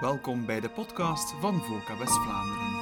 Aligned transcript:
Welkom 0.00 0.46
bij 0.46 0.60
de 0.60 0.68
podcast 0.68 1.34
van 1.40 1.60
VOCA 1.60 1.98
West-Vlaanderen. 1.98 2.74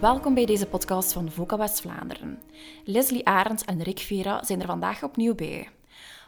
Welkom 0.00 0.34
bij 0.34 0.46
deze 0.46 0.66
podcast 0.66 1.12
van 1.12 1.30
VOCA 1.30 1.56
West-Vlaanderen. 1.56 2.38
Leslie 2.84 3.26
Arends 3.26 3.64
en 3.64 3.82
Rick 3.82 3.98
Vera 3.98 4.44
zijn 4.44 4.60
er 4.60 4.66
vandaag 4.66 5.02
opnieuw 5.02 5.34
bij. 5.34 5.68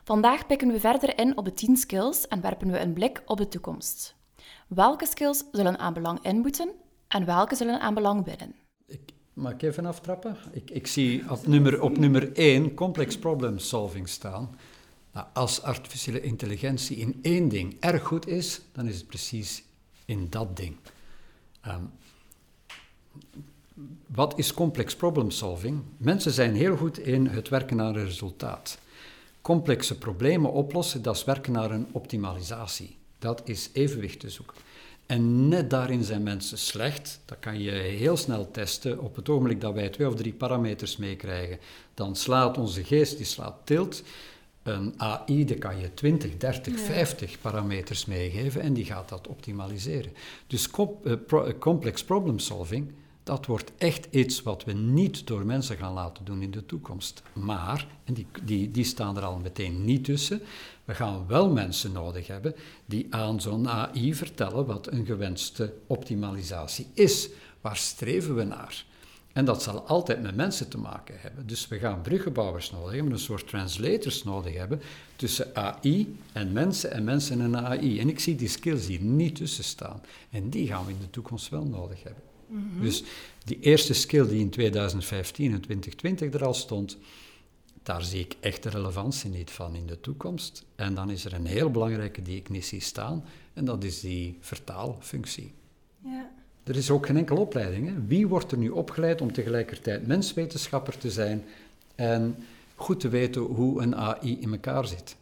Vandaag 0.05 0.47
pikken 0.47 0.69
we 0.69 0.81
verder 0.81 1.19
in 1.19 1.37
op 1.37 1.45
de 1.45 1.53
10 1.53 1.77
skills 1.77 2.29
en 2.29 2.41
werpen 2.41 2.71
we 2.71 2.79
een 2.79 2.93
blik 2.93 3.23
op 3.27 3.37
de 3.37 3.49
toekomst. 3.49 4.15
Welke 4.69 5.07
skills 5.07 5.45
zullen 5.53 5.79
aan 5.79 5.93
belang 5.93 6.19
inboeten 6.23 6.71
en 7.09 7.25
welke 7.25 7.55
zullen 7.55 7.81
aan 7.81 7.95
belang 7.95 8.25
winnen? 8.25 8.55
Ik, 8.87 9.01
mag 9.33 9.53
ik 9.53 9.63
even 9.63 9.87
aftrappen? 9.87 10.37
Ik, 10.53 10.71
ik 10.71 10.87
zie 10.87 11.31
op 11.31 11.47
nummer, 11.47 11.83
op 11.83 11.99
nummer 11.99 12.33
1 12.33 12.75
complex 12.75 13.19
problem 13.19 13.59
solving 13.59 14.09
staan. 14.09 14.57
Als 15.33 15.63
artificiële 15.63 16.21
intelligentie 16.21 16.97
in 16.97 17.19
één 17.23 17.49
ding 17.49 17.77
erg 17.81 18.03
goed 18.03 18.27
is, 18.27 18.61
dan 18.73 18.87
is 18.87 18.97
het 18.97 19.07
precies 19.07 19.63
in 20.05 20.27
dat 20.31 20.57
ding. 20.57 20.77
Um, 21.67 21.91
wat 24.07 24.39
is 24.39 24.55
complex 24.55 24.97
problem 24.97 25.31
solving? 25.31 25.83
Mensen 25.97 26.33
zijn 26.33 26.55
heel 26.55 26.77
goed 26.77 26.99
in 26.99 27.27
het 27.27 27.49
werken 27.49 27.77
naar 27.77 27.97
een 27.97 28.05
resultaat. 28.05 28.79
Complexe 29.41 29.99
problemen 29.99 30.53
oplossen, 30.53 31.03
dat 31.03 31.17
is 31.17 31.25
werken 31.25 31.53
naar 31.53 31.71
een 31.71 31.87
optimalisatie. 31.93 32.97
Dat 33.19 33.43
is 33.45 33.71
evenwicht 33.73 34.21
te 34.21 34.31
zoeken. 34.31 34.57
En 35.07 35.49
net 35.49 35.71
daarin 35.71 36.05
zijn 36.05 36.23
mensen 36.23 36.59
slecht. 36.59 37.21
Dat 37.25 37.39
kan 37.39 37.61
je 37.61 37.71
heel 37.71 38.17
snel 38.17 38.51
testen. 38.51 39.01
Op 39.01 39.17
het 39.17 39.29
ogenblik 39.29 39.61
dat 39.61 39.75
wij 39.75 39.89
twee 39.89 40.09
of 40.09 40.15
drie 40.15 40.33
parameters 40.33 40.97
meekrijgen, 40.97 41.59
dan 41.95 42.17
slaat 42.17 42.59
onze 42.59 42.85
geest 42.85 43.17
die 43.17 43.27
slaat 43.27 43.57
tilt. 43.65 44.03
Een 44.63 44.95
AI, 44.97 45.45
daar 45.45 45.59
kan 45.59 45.79
je 45.79 45.95
20, 45.95 46.37
30, 46.37 46.81
50 46.81 47.41
parameters 47.41 48.05
meegeven 48.05 48.61
en 48.61 48.73
die 48.73 48.85
gaat 48.85 49.09
dat 49.09 49.29
optimaliseren. 49.29 50.13
Dus 50.47 50.71
eh, 51.05 51.49
complex 51.59 52.05
problem 52.05 52.39
solving, 52.39 52.93
dat 53.23 53.47
wordt 53.47 53.73
echt 53.79 54.07
iets 54.11 54.43
wat 54.43 54.65
we 54.65 54.73
niet 54.73 55.27
door 55.27 55.47
mensen 55.47 55.77
gaan 55.77 55.93
laten 55.93 56.25
doen 56.25 56.43
in 56.43 56.51
de 56.51 56.67
toekomst. 56.67 57.23
Maar, 57.33 57.87
en 58.05 58.15
die, 58.15 58.27
die, 58.43 58.71
die 58.71 58.85
staan 58.85 59.17
er 59.17 59.23
al 59.23 59.39
meteen 59.39 59.85
niet 59.85 60.05
tussen, 60.05 60.43
we 60.85 60.95
gaan 60.95 61.27
wel 61.27 61.51
mensen 61.51 61.93
nodig 61.93 62.27
hebben 62.27 62.55
die 62.87 63.07
aan 63.11 63.41
zo'n 63.41 63.69
AI 63.69 64.15
vertellen 64.15 64.67
wat 64.67 64.93
een 64.93 65.07
gewenste 65.07 65.75
optimalisatie 65.87 66.87
is. 66.95 67.29
Waar 67.61 67.77
streven 67.77 68.35
we 68.35 68.45
naar? 68.45 68.85
En 69.33 69.45
dat 69.45 69.63
zal 69.63 69.81
altijd 69.81 70.23
met 70.23 70.37
mensen 70.37 70.69
te 70.69 70.79
maken 70.79 71.15
hebben. 71.19 71.47
Dus 71.47 71.69
we 71.69 71.79
gaan 71.79 72.03
bruggenbouwers 72.03 72.71
nodig 72.71 72.95
hebben, 72.95 73.13
een 73.13 73.19
soort 73.19 73.49
translators 73.49 74.25
nodig 74.25 74.55
hebben 74.57 74.81
tussen 75.17 75.57
AI 75.57 76.17
en 76.33 76.53
mensen 76.53 76.93
en 76.93 77.05
mensen 77.05 77.41
en 77.41 77.57
AI. 77.57 78.01
En 78.01 78.09
ik 78.09 78.21
zie 78.21 78.35
die 78.35 78.49
skills 78.49 78.87
hier 78.87 79.01
niet 79.01 79.37
tussen 79.37 79.65
staan. 79.65 80.01
En 80.31 80.51
die 80.51 80.67
gaan 80.67 80.85
we 80.85 80.93
in 80.93 81.01
de 81.01 81.11
toekomst 81.11 81.49
wel 81.49 81.65
nodig 81.65 82.03
hebben. 82.03 82.23
Mhm. 82.47 82.81
Dus 82.81 83.05
die 83.45 83.61
eerste 83.61 83.95
skill 83.95 84.29
die 84.29 84.41
in 84.41 84.51
2015 84.51 85.53
en 85.53 85.61
2020 85.61 86.33
er 86.33 86.45
al 86.45 86.55
stond, 86.55 86.97
daar 87.83 88.05
zie 88.05 88.21
ik 88.21 88.37
echt 88.41 88.63
de 88.63 88.69
relevantie 88.69 89.31
niet 89.31 89.51
van 89.51 89.75
in 89.75 89.87
de 89.87 90.01
toekomst. 90.01 90.65
En 90.75 90.95
dan 90.95 91.11
is 91.11 91.25
er 91.25 91.33
een 91.33 91.47
heel 91.47 91.71
belangrijke 91.71 92.23
die 92.23 92.37
ik 92.37 92.49
niet 92.49 92.67
zie 92.67 92.81
staan, 92.81 93.25
en 93.53 93.65
dat 93.65 93.85
is 93.85 94.01
die 94.01 94.39
vertaalfunctie. 94.41 95.53
Ja. 96.05 96.42
Er 96.65 96.77
is 96.77 96.91
ook 96.91 97.07
geen 97.07 97.17
enkele 97.17 97.41
opleiding. 97.41 97.89
Hè? 97.89 97.95
Wie 98.07 98.29
wordt 98.29 98.53
er 98.53 98.59
nu 98.59 98.69
opgeleid 98.69 99.21
om 99.21 99.33
tegelijkertijd 99.33 100.07
menswetenschapper 100.07 100.99
te 100.99 101.11
zijn 101.11 101.45
en 101.95 102.37
goed 102.75 103.01
te 103.01 103.09
weten 103.09 103.43
hoe 103.43 103.83
een 103.83 103.97
AI 103.97 104.41
in 104.41 104.53
elkaar 104.53 104.87
zit? 104.87 105.17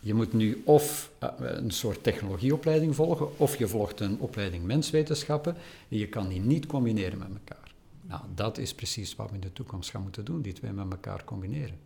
Je 0.00 0.14
moet 0.14 0.32
nu 0.32 0.62
of 0.64 1.10
eh, 1.18 1.28
een 1.38 1.70
soort 1.70 2.02
technologieopleiding 2.02 2.94
volgen, 2.94 3.38
of 3.38 3.56
je 3.56 3.68
volgt 3.68 4.00
een 4.00 4.18
opleiding 4.18 4.64
menswetenschappen. 4.64 5.56
En 5.88 5.98
je 5.98 6.08
kan 6.08 6.28
die 6.28 6.40
niet 6.40 6.66
combineren 6.66 7.18
met 7.18 7.28
elkaar. 7.28 7.72
Nou, 8.02 8.22
dat 8.34 8.58
is 8.58 8.74
precies 8.74 9.16
wat 9.16 9.28
we 9.28 9.34
in 9.34 9.40
de 9.40 9.52
toekomst 9.52 9.90
gaan 9.90 10.02
moeten 10.02 10.24
doen, 10.24 10.42
die 10.42 10.52
twee 10.52 10.72
met 10.72 10.90
elkaar 10.90 11.24
combineren. 11.24 11.78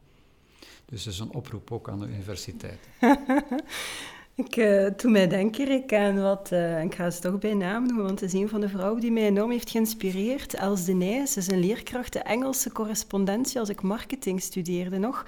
Dus 0.85 1.05
dat 1.05 1.13
is 1.13 1.19
een 1.19 1.33
oproep 1.33 1.73
ook 1.73 1.89
aan 1.89 2.01
de 2.01 2.07
universiteit. 2.07 2.79
Ik 4.37 4.57
uh, 4.57 4.87
doe 4.97 5.11
mij 5.11 5.29
denken 5.29 5.71
ik 5.71 5.95
aan 5.95 6.23
wat, 6.23 6.51
uh, 6.53 6.83
ik 6.83 6.95
ga 6.95 7.11
ze 7.11 7.21
toch 7.21 7.39
bij 7.39 7.55
naam 7.55 7.87
noemen, 7.87 8.05
want 8.05 8.21
het 8.21 8.35
is 8.35 8.41
een 8.41 8.49
van 8.49 8.61
de 8.61 8.69
vrouwen 8.69 9.01
die 9.01 9.13
mij 9.13 9.23
enorm 9.23 9.51
heeft 9.51 9.71
geïnspireerd. 9.71 10.55
Els 10.55 10.85
de 10.85 10.93
Nijs 10.93 11.37
is 11.37 11.51
een 11.51 11.61
leerkracht, 11.61 12.13
de 12.13 12.19
Engelse 12.19 12.73
correspondentie 12.73 13.61
als 13.61 13.69
ik 13.69 13.83
marketing 13.83 14.43
studeerde 14.43 14.99
nog. 14.99 15.27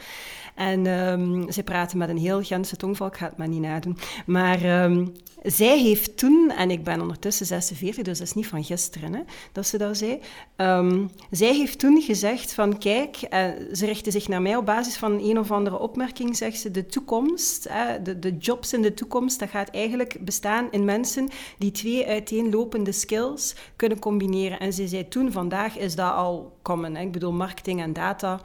En 0.55 0.87
um, 0.87 1.53
zij 1.53 1.63
praten 1.63 1.99
met 1.99 2.09
een 2.09 2.19
heel 2.19 2.43
Gentse 2.43 2.77
tongval, 2.77 3.07
ik 3.07 3.17
ga 3.17 3.27
het 3.27 3.37
maar 3.37 3.49
niet 3.49 3.61
nadoen. 3.61 3.99
Maar 4.27 4.83
um, 4.83 5.13
zij 5.43 5.79
heeft 5.79 6.17
toen, 6.17 6.51
en 6.51 6.71
ik 6.71 6.85
ben 6.85 7.01
ondertussen 7.01 7.47
46, 7.47 8.05
dus 8.05 8.19
dat 8.19 8.27
is 8.27 8.35
niet 8.35 8.47
van 8.47 8.65
gisteren 8.65 9.15
hè, 9.15 9.21
dat 9.53 9.67
ze 9.67 9.79
dat 9.79 9.97
zei. 9.97 10.21
Um, 10.57 11.11
zij 11.31 11.55
heeft 11.55 11.79
toen 11.79 12.03
gezegd 12.03 12.53
van 12.53 12.79
kijk, 12.79 13.17
uh, 13.23 13.47
ze 13.73 13.87
richtte 13.87 14.11
zich 14.11 14.29
naar 14.29 14.43
mij 14.43 14.57
op 14.57 14.67
basis 14.67 14.97
van 14.97 15.13
een 15.13 15.39
of 15.39 15.51
andere 15.51 15.79
opmerking, 15.79 16.37
zegt 16.37 16.61
ze, 16.61 16.71
de 16.71 16.87
toekomst, 16.87 17.69
de, 18.03 18.19
de 18.19 18.37
jobs 18.37 18.73
in 18.73 18.83
de 18.83 18.95
toekomst, 18.99 19.39
dat 19.39 19.49
gaat 19.49 19.71
eigenlijk 19.71 20.17
bestaan 20.21 20.69
in 20.71 20.85
mensen 20.85 21.29
die 21.59 21.71
twee 21.71 22.07
uiteenlopende 22.07 22.93
skills 22.93 23.55
kunnen 23.77 23.99
combineren. 23.99 24.59
En 24.59 24.73
ze 24.73 24.89
zei 24.89 25.09
toen, 25.09 25.33
vandaag 25.33 25.79
is 25.79 25.95
dat 25.95 26.13
al 26.13 26.59
common. 26.63 26.95
Hè. 26.95 27.03
Ik 27.03 27.13
bedoel, 27.13 27.33
marketing 27.33 27.81
en 27.81 27.93
data, 27.93 28.41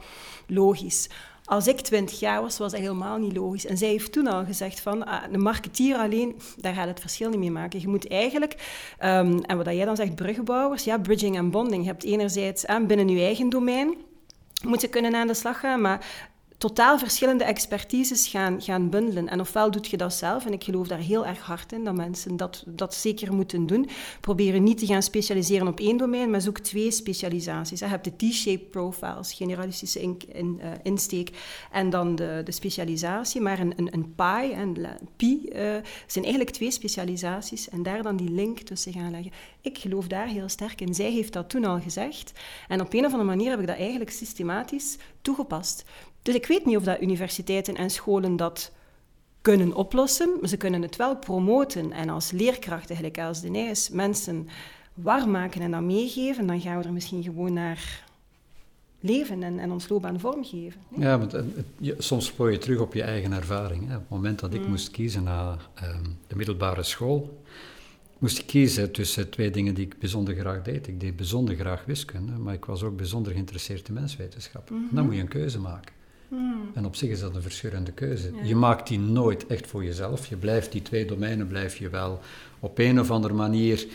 logisch. 0.46 1.08
Als 1.44 1.66
ik 1.66 1.80
twintig 1.80 2.20
jaar 2.20 2.42
was, 2.42 2.58
was 2.58 2.72
dat 2.72 2.80
helemaal 2.80 3.18
niet 3.18 3.36
logisch. 3.36 3.66
En 3.66 3.78
zij 3.78 3.88
heeft 3.88 4.12
toen 4.12 4.26
al 4.26 4.44
gezegd 4.44 4.80
van, 4.80 5.06
ah, 5.06 5.22
de 5.32 5.38
marketeer 5.38 5.96
alleen, 5.96 6.36
daar 6.56 6.74
gaat 6.74 6.88
het 6.88 7.00
verschil 7.00 7.30
niet 7.30 7.38
mee 7.38 7.50
maken. 7.50 7.80
Je 7.80 7.88
moet 7.88 8.08
eigenlijk, 8.08 8.54
um, 9.04 9.40
en 9.40 9.56
wat 9.56 9.66
jij 9.66 9.84
dan 9.84 9.96
zegt, 9.96 10.14
bruggenbouwers, 10.14 10.84
ja, 10.84 10.98
bridging 10.98 11.36
en 11.36 11.50
bonding. 11.50 11.82
Je 11.82 11.88
hebt 11.88 12.04
enerzijds 12.04 12.66
aan 12.66 12.86
binnen 12.86 13.08
je 13.08 13.24
eigen 13.24 13.48
domein, 13.48 13.94
moet 14.64 14.80
je 14.80 14.88
kunnen 14.88 15.14
aan 15.14 15.26
de 15.26 15.34
slag 15.34 15.60
gaan, 15.60 15.80
maar 15.80 16.30
totaal 16.64 16.98
verschillende 16.98 17.44
expertises 17.44 18.28
gaan, 18.28 18.62
gaan 18.62 18.90
bundelen. 18.90 19.28
En 19.28 19.40
ofwel 19.40 19.70
doe 19.70 19.82
je 19.90 19.96
dat 19.96 20.14
zelf, 20.14 20.46
en 20.46 20.52
ik 20.52 20.64
geloof 20.64 20.88
daar 20.88 20.98
heel 20.98 21.26
erg 21.26 21.40
hard 21.40 21.72
in, 21.72 21.84
dat 21.84 21.94
mensen 21.94 22.36
dat, 22.36 22.64
dat 22.66 22.94
zeker 22.94 23.34
moeten 23.34 23.66
doen. 23.66 23.88
Proberen 24.20 24.62
niet 24.62 24.78
te 24.78 24.86
gaan 24.86 25.02
specialiseren 25.02 25.66
op 25.66 25.80
één 25.80 25.96
domein, 25.96 26.30
maar 26.30 26.40
zoek 26.40 26.58
twee 26.58 26.90
specialisaties. 26.90 27.78
Je 27.78 27.86
hebt 27.86 28.04
de 28.04 28.16
T-shaped 28.16 28.70
profiles, 28.70 29.32
generalistische 29.32 30.00
in, 30.00 30.18
in, 30.32 30.60
uh, 30.62 30.68
insteek, 30.82 31.30
en 31.70 31.90
dan 31.90 32.16
de, 32.16 32.40
de 32.44 32.52
specialisatie. 32.52 33.40
Maar 33.40 33.58
een, 33.58 33.72
een, 33.76 33.88
een 33.92 34.14
PI 34.14 34.52
en 34.52 34.76
PI 35.16 35.40
uh, 35.44 35.58
zijn 36.06 36.24
eigenlijk 36.24 36.50
twee 36.50 36.70
specialisaties, 36.70 37.68
en 37.68 37.82
daar 37.82 38.02
dan 38.02 38.16
die 38.16 38.30
link 38.30 38.58
tussen 38.58 38.92
gaan 38.92 39.10
leggen. 39.10 39.32
Ik 39.60 39.78
geloof 39.78 40.06
daar 40.06 40.26
heel 40.26 40.48
sterk 40.48 40.80
in. 40.80 40.94
Zij 40.94 41.10
heeft 41.10 41.32
dat 41.32 41.50
toen 41.50 41.64
al 41.64 41.80
gezegd. 41.80 42.32
En 42.68 42.80
op 42.80 42.92
een 42.92 43.04
of 43.04 43.12
andere 43.12 43.30
manier 43.30 43.50
heb 43.50 43.60
ik 43.60 43.66
dat 43.66 43.76
eigenlijk 43.76 44.10
systematisch 44.10 44.96
toegepast. 45.22 45.84
Dus 46.24 46.34
ik 46.34 46.46
weet 46.46 46.64
niet 46.64 46.76
of 46.76 46.84
dat 46.84 47.00
universiteiten 47.00 47.74
en 47.74 47.90
scholen 47.90 48.36
dat 48.36 48.72
kunnen 49.40 49.74
oplossen, 49.74 50.36
maar 50.40 50.48
ze 50.48 50.56
kunnen 50.56 50.82
het 50.82 50.96
wel 50.96 51.16
promoten. 51.16 51.92
En 51.92 52.08
als 52.08 52.30
leerkrachten, 52.30 52.88
eigenlijk 52.88 53.18
als 53.18 53.40
de 53.40 53.48
Nijs, 53.48 53.90
mensen 53.90 54.48
warm 54.94 55.30
maken 55.30 55.60
en 55.60 55.70
dat 55.70 55.82
meegeven, 55.82 56.46
dan 56.46 56.60
gaan 56.60 56.78
we 56.78 56.84
er 56.84 56.92
misschien 56.92 57.22
gewoon 57.22 57.52
naar 57.52 58.04
leven 59.00 59.42
en, 59.42 59.58
en 59.58 59.70
ons 59.70 59.88
loopbaan 59.88 60.20
vormgeven. 60.20 60.80
Ja, 60.96 61.18
want 61.18 61.32
het, 61.32 61.44
soms 61.98 62.26
spoor 62.26 62.52
je 62.52 62.58
terug 62.58 62.78
op 62.78 62.94
je 62.94 63.02
eigen 63.02 63.32
ervaring. 63.32 63.88
Hè. 63.88 63.94
Op 63.94 64.00
het 64.00 64.10
moment 64.10 64.38
dat 64.38 64.54
ik 64.54 64.62
mm. 64.62 64.68
moest 64.68 64.90
kiezen 64.90 65.22
na 65.22 65.56
ehm, 65.74 66.04
de 66.26 66.36
middelbare 66.36 66.82
school, 66.82 67.42
moest 68.18 68.38
ik 68.38 68.46
kiezen 68.46 68.92
tussen 68.92 69.30
twee 69.30 69.50
dingen 69.50 69.74
die 69.74 69.86
ik 69.86 69.98
bijzonder 69.98 70.34
graag 70.34 70.62
deed. 70.62 70.86
Ik 70.86 71.00
deed 71.00 71.16
bijzonder 71.16 71.54
graag 71.54 71.84
wiskunde, 71.84 72.32
maar 72.32 72.54
ik 72.54 72.64
was 72.64 72.82
ook 72.82 72.96
bijzonder 72.96 73.32
geïnteresseerd 73.32 73.88
in 73.88 73.94
menswetenschappen. 73.94 74.74
Dan 74.76 74.88
mhm. 74.90 75.04
moet 75.04 75.14
je 75.14 75.20
een 75.20 75.28
keuze 75.28 75.58
maken. 75.58 75.93
Hmm. 76.28 76.70
En 76.74 76.86
op 76.86 76.96
zich 76.96 77.10
is 77.10 77.20
dat 77.20 77.34
een 77.34 77.42
verschillende 77.42 77.92
keuze. 77.92 78.30
Je 78.42 78.56
maakt 78.56 78.88
die 78.88 78.98
nooit 78.98 79.46
echt 79.46 79.66
voor 79.66 79.84
jezelf. 79.84 80.26
Je 80.26 80.36
blijft 80.36 80.72
die 80.72 80.82
twee 80.82 81.04
domeinen 81.06 81.46
blijf 81.46 81.76
je 81.76 81.88
wel 81.88 82.20
op 82.60 82.78
een 82.78 83.00
of 83.00 83.10
andere 83.10 83.34
manier 83.34 83.86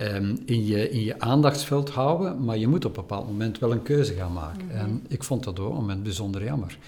um, 0.00 0.38
in, 0.44 0.66
je, 0.66 0.90
in 0.90 1.04
je 1.04 1.20
aandachtsveld 1.20 1.90
houden, 1.90 2.44
maar 2.44 2.58
je 2.58 2.68
moet 2.68 2.84
op 2.84 2.96
een 2.96 3.02
bepaald 3.02 3.26
moment 3.26 3.58
wel 3.58 3.72
een 3.72 3.82
keuze 3.82 4.14
gaan 4.14 4.32
maken. 4.32 4.70
Hmm. 4.70 4.78
En 4.78 5.04
ik 5.08 5.22
vond 5.22 5.44
dat 5.44 5.58
op 5.58 5.66
een 5.66 5.74
moment 5.74 6.02
bijzonder 6.02 6.44
jammer. 6.44 6.78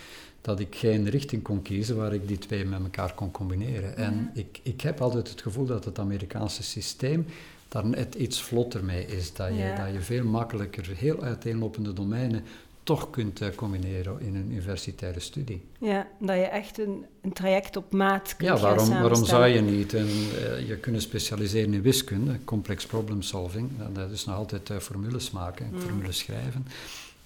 Dat 0.40 0.60
ik 0.60 0.74
geen 0.74 1.08
richting 1.08 1.42
kon 1.42 1.62
kiezen 1.62 1.96
waar 1.96 2.14
ik 2.14 2.28
die 2.28 2.38
twee 2.38 2.64
met 2.64 2.80
elkaar 2.82 3.14
kon 3.14 3.30
combineren. 3.30 3.96
En 3.96 4.30
ik, 4.34 4.60
ik 4.62 4.80
heb 4.80 5.00
altijd 5.00 5.28
het 5.28 5.42
gevoel 5.42 5.66
dat 5.66 5.84
het 5.84 5.98
Amerikaanse 5.98 6.62
systeem 6.62 7.26
daar 7.68 7.86
net 7.86 8.14
iets 8.14 8.42
vlotter 8.42 8.84
mee 8.84 9.06
is. 9.06 9.32
Dat 9.32 9.48
je, 9.48 9.74
dat 9.76 9.92
je 9.92 10.00
veel 10.00 10.24
makkelijker 10.24 10.86
heel 10.96 11.22
uiteenlopende 11.22 11.92
domeinen 11.92 12.42
toch 12.86 13.10
kunt 13.10 13.40
uh, 13.40 13.48
combineren 13.54 14.20
in 14.20 14.34
een 14.34 14.50
universitaire 14.50 15.20
studie. 15.20 15.64
Ja, 15.78 16.06
dat 16.20 16.36
je 16.36 16.42
echt 16.42 16.78
een, 16.78 17.04
een 17.22 17.32
traject 17.32 17.76
op 17.76 17.92
maat 17.92 18.36
kunt 18.36 18.50
Ja, 18.50 18.58
waarom, 18.58 18.88
waarom 18.88 19.24
zou 19.24 19.46
je 19.46 19.60
niet? 19.60 19.94
En, 19.94 20.06
uh, 20.06 20.68
je 20.68 20.76
kunt 20.76 21.02
specialiseren 21.02 21.74
in 21.74 21.82
wiskunde, 21.82 22.38
complex 22.44 22.86
problem 22.86 23.22
solving. 23.22 23.70
Dat 23.92 24.10
is 24.10 24.24
nog 24.24 24.36
altijd 24.36 24.70
uh, 24.70 24.76
formules 24.76 25.30
maken, 25.30 25.68
mm. 25.72 25.80
formules 25.80 26.18
schrijven. 26.18 26.66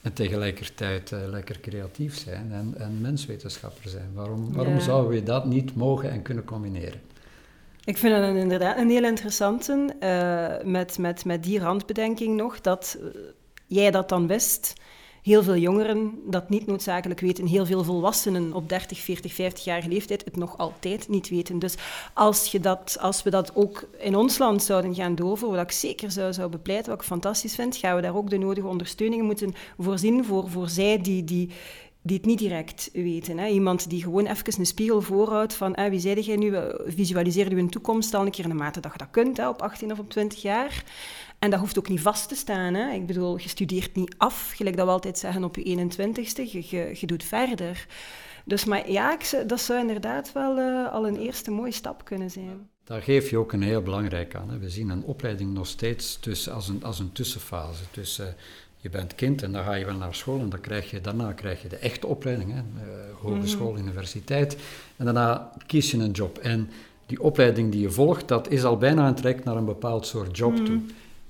En 0.03 0.13
tegelijkertijd 0.13 1.11
lekker 1.11 1.61
creatief 1.61 2.19
zijn 2.19 2.53
en, 2.53 2.75
en 2.79 3.01
menswetenschapper 3.01 3.91
zijn. 3.91 4.11
Waarom, 4.15 4.53
waarom 4.53 4.75
Ja. 4.75 4.81
zouden 4.81 5.11
we 5.11 5.23
dat 5.23 5.45
niet 5.45 5.75
mogen 5.75 6.11
en 6.11 6.23
kunnen 6.23 6.45
combineren? 6.45 7.01
Ik 7.85 7.99
vind 7.99 8.17
dat 8.17 8.37
inderdaad 8.37 8.77
een 8.77 8.91
heel 8.91 9.05
interessante, 9.05 9.95
eh, 10.01 10.67
met, 10.71 10.99
met, 10.99 11.25
met 11.25 11.43
die 11.43 11.59
randbedenking 11.59 12.37
nog, 12.37 12.61
dat 12.61 12.99
eh, 13.01 13.07
jij 13.67 13.91
dat 13.91 14.09
dan 14.09 14.27
wist. 14.27 14.73
Heel 15.23 15.43
veel 15.43 15.57
jongeren 15.57 16.13
dat 16.27 16.49
niet 16.49 16.67
noodzakelijk 16.67 17.21
weten. 17.21 17.47
Heel 17.47 17.67
veel 17.67 17.85
volwassenen 17.85 18.53
op 18.53 18.69
30, 18.69 18.99
40, 18.99 19.33
50-jarige 19.33 19.89
leeftijd 19.89 20.25
het 20.25 20.37
nog 20.37 20.59
altijd 20.59 21.09
niet 21.09 21.29
weten. 21.29 21.59
Dus 21.59 21.75
als, 22.15 22.53
je 22.53 22.61
dat, 22.61 22.97
als 23.01 23.23
we 23.23 23.31
dat 23.31 23.55
ook 23.55 23.89
in 23.99 24.17
ons 24.17 24.39
land 24.39 24.63
zouden 24.63 24.95
gaan 24.95 25.15
doorvoeren, 25.15 25.59
wat 25.59 25.71
ik 25.71 25.77
zeker 25.77 26.11
zou, 26.11 26.33
zou 26.33 26.51
bepleiten, 26.51 26.91
wat 26.91 27.01
ik 27.01 27.07
fantastisch 27.07 27.55
vind, 27.55 27.77
gaan 27.77 27.97
we 27.97 28.03
daar 28.03 28.17
ook 28.17 28.31
de 28.31 28.39
nodige 28.39 28.67
ondersteuningen 28.67 29.25
moeten 29.25 29.55
voorzien 29.79 30.25
voor, 30.25 30.51
voor 30.51 30.69
zij 30.69 31.01
die, 31.01 31.25
die, 31.25 31.51
die 32.03 32.17
het 32.17 32.27
niet 32.27 32.39
direct 32.39 32.91
weten. 32.93 33.39
Hè. 33.39 33.47
Iemand 33.47 33.91
die 33.91 34.03
gewoon 34.03 34.27
even 34.27 34.59
een 34.59 34.67
spiegel 34.67 35.01
voorhoudt 35.01 35.55
van 35.55 35.75
eh, 35.75 35.91
wie 35.91 36.01
zei 36.01 36.21
jij 36.21 36.37
nu, 36.37 36.55
visualiseer 36.87 37.57
je 37.57 37.67
toekomst 37.67 38.15
al 38.15 38.25
een 38.25 38.31
keer 38.31 38.45
in 38.45 38.51
de 38.51 38.57
mate 38.57 38.81
dat 38.81 38.93
je 38.93 38.99
dat 38.99 39.11
kunt, 39.11 39.37
hè, 39.37 39.49
op 39.49 39.63
18 39.63 39.93
of 39.93 39.99
op 39.99 40.11
20 40.11 40.43
jaar. 40.43 40.85
En 41.41 41.51
dat 41.51 41.61
hoeft 41.61 41.79
ook 41.79 41.89
niet 41.89 42.01
vast 42.01 42.29
te 42.29 42.35
staan. 42.35 42.75
Hè. 42.75 42.93
Ik 42.93 43.07
bedoel, 43.07 43.39
je 43.39 43.49
studeert 43.49 43.95
niet 43.95 44.15
af, 44.17 44.53
gelijk 44.55 44.77
dat 44.77 44.87
we 44.87 44.93
altijd 44.93 45.19
zeggen 45.19 45.45
op 45.45 45.57
je 45.57 45.77
21ste, 45.79 46.53
je, 46.53 46.65
je, 46.69 46.97
je 47.01 47.07
doet 47.07 47.25
verder. 47.25 47.87
Dus 48.45 48.65
maar 48.65 48.91
ja, 48.91 49.13
ik, 49.13 49.45
dat 49.47 49.61
zou 49.61 49.81
inderdaad 49.81 50.33
wel 50.33 50.59
eh, 50.59 50.93
al 50.93 51.07
een 51.07 51.17
eerste 51.17 51.51
mooie 51.51 51.73
stap 51.73 52.05
kunnen 52.05 52.31
zijn. 52.31 52.69
Daar 52.85 53.03
geef 53.03 53.31
je 53.31 53.39
ook 53.39 53.53
een 53.53 53.63
heel 53.63 53.83
belangrijk 53.83 54.35
aan. 54.35 54.51
Hè. 54.51 54.59
We 54.59 54.71
zien 54.71 54.89
een 54.89 55.05
opleiding 55.05 55.53
nog 55.53 55.67
steeds 55.67 56.17
tussen, 56.21 56.53
als, 56.53 56.69
een, 56.69 56.85
als 56.85 56.99
een 56.99 57.13
tussenfase. 57.13 57.83
Tussen 57.91 58.27
eh, 58.27 58.33
je 58.77 58.91
bent 58.91 59.15
kind 59.15 59.43
en 59.43 59.53
dan 59.53 59.65
ga 59.65 59.75
je 59.75 59.85
wel 59.85 59.97
naar 59.97 60.15
school 60.15 60.41
en 60.41 60.49
dan 60.49 60.61
krijg 60.61 60.91
je, 60.91 61.01
daarna 61.01 61.33
krijg 61.33 61.63
je 61.63 61.69
de 61.69 61.77
echte 61.77 62.07
opleiding, 62.07 62.53
hè. 62.53 62.59
eh, 62.59 63.15
hogeschool, 63.21 63.79
universiteit. 63.79 64.57
En 64.97 65.05
daarna 65.05 65.53
kies 65.67 65.91
je 65.91 65.99
een 65.99 66.11
job. 66.11 66.39
En 66.39 66.71
die 67.07 67.23
opleiding 67.23 67.73
die 67.73 67.81
je 67.81 67.91
volgt, 67.91 68.29
dat 68.29 68.51
is 68.51 68.65
al 68.65 68.77
bijna 68.77 69.09
een 69.09 69.15
trek 69.15 69.45
naar 69.45 69.57
een 69.57 69.65
bepaald 69.65 70.07
soort 70.07 70.37
job 70.37 70.57
toe. 70.57 70.81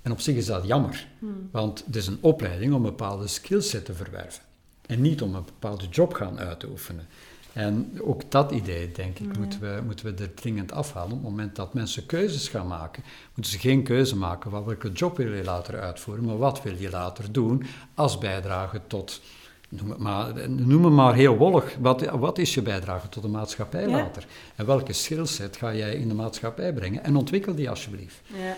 En 0.03 0.13
op 0.13 0.21
zich 0.21 0.37
is 0.37 0.47
dat 0.47 0.67
jammer, 0.67 1.07
want 1.51 1.83
het 1.87 1.97
is 1.97 2.07
een 2.07 2.19
opleiding 2.21 2.73
om 2.73 2.77
een 2.85 2.91
bepaalde 2.91 3.27
skillset 3.27 3.85
te 3.85 3.95
verwerven. 3.95 4.43
En 4.87 5.01
niet 5.01 5.23
om 5.23 5.35
een 5.35 5.45
bepaalde 5.45 5.87
job 5.91 6.13
gaan 6.15 6.39
uit 6.39 6.61
te 6.61 6.69
oefenen. 6.69 7.07
En 7.53 8.01
ook 8.03 8.31
dat 8.31 8.51
idee, 8.51 8.93
denk 8.93 9.19
ik, 9.19 9.39
moeten, 9.39 9.61
we, 9.61 9.81
moeten 9.87 10.07
we 10.17 10.23
er 10.23 10.35
dringend 10.35 10.73
afhalen. 10.73 11.13
Op 11.13 11.23
het 11.23 11.31
moment 11.31 11.57
dat 11.57 11.75
mensen 11.75 12.07
keuzes 12.07 12.49
gaan 12.49 12.67
maken, 12.67 13.03
moeten 13.35 13.53
ze 13.53 13.59
geen 13.59 13.83
keuze 13.83 14.17
maken 14.17 14.51
van 14.51 14.65
welke 14.65 14.93
job 14.93 15.17
wil 15.17 15.33
je 15.33 15.45
later 15.45 15.81
uitvoeren, 15.81 16.25
maar 16.25 16.39
wat 16.39 16.63
wil 16.63 16.75
je 16.79 16.91
later 16.91 17.33
doen 17.33 17.65
als 17.95 18.19
bijdrage 18.19 18.81
tot, 18.87 19.21
noem 19.69 19.91
het 19.91 19.99
maar, 19.99 20.51
noem 20.51 20.85
het 20.85 20.93
maar 20.95 21.15
heel 21.15 21.37
wollig, 21.37 21.77
wat, 21.81 22.05
wat 22.05 22.39
is 22.39 22.55
je 22.55 22.63
bijdrage 22.63 23.09
tot 23.09 23.23
de 23.23 23.29
maatschappij 23.29 23.89
Ja. 23.89 23.97
later? 23.97 24.27
En 24.57 24.67
welke 24.67 24.93
skillset 24.93 25.57
ga 25.57 25.75
jij 25.75 25.95
in 25.95 26.09
de 26.09 26.15
maatschappij 26.15 26.73
brengen? 26.73 27.05
En 27.05 27.17
ontwikkel 27.17 27.55
die 27.55 27.71
alsjeblieft. 27.71 28.21
Ja. 28.27 28.57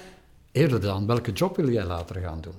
Eerder 0.52 0.80
dan, 0.80 1.06
welke 1.06 1.32
job 1.32 1.56
wil 1.56 1.70
jij 1.70 1.84
later 1.84 2.16
gaan 2.16 2.40
doen? 2.40 2.54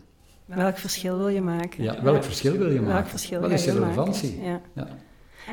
Welk 0.46 0.78
verschil 0.78 1.18
wil 1.18 1.28
je 1.28 1.42
maken? 1.42 1.84
Ja, 1.84 2.04
welk 2.04 2.24
verschil 2.24 2.58
wil 2.58 2.70
je 2.72 2.80
maken? 2.80 2.94
Welk 2.94 3.08
verschil 3.08 3.40
Wat 3.40 3.52
is 3.52 3.66
je 3.66 3.72
relevantie? 3.72 4.42
Ja. 4.42 4.62
Ja. 4.74 4.88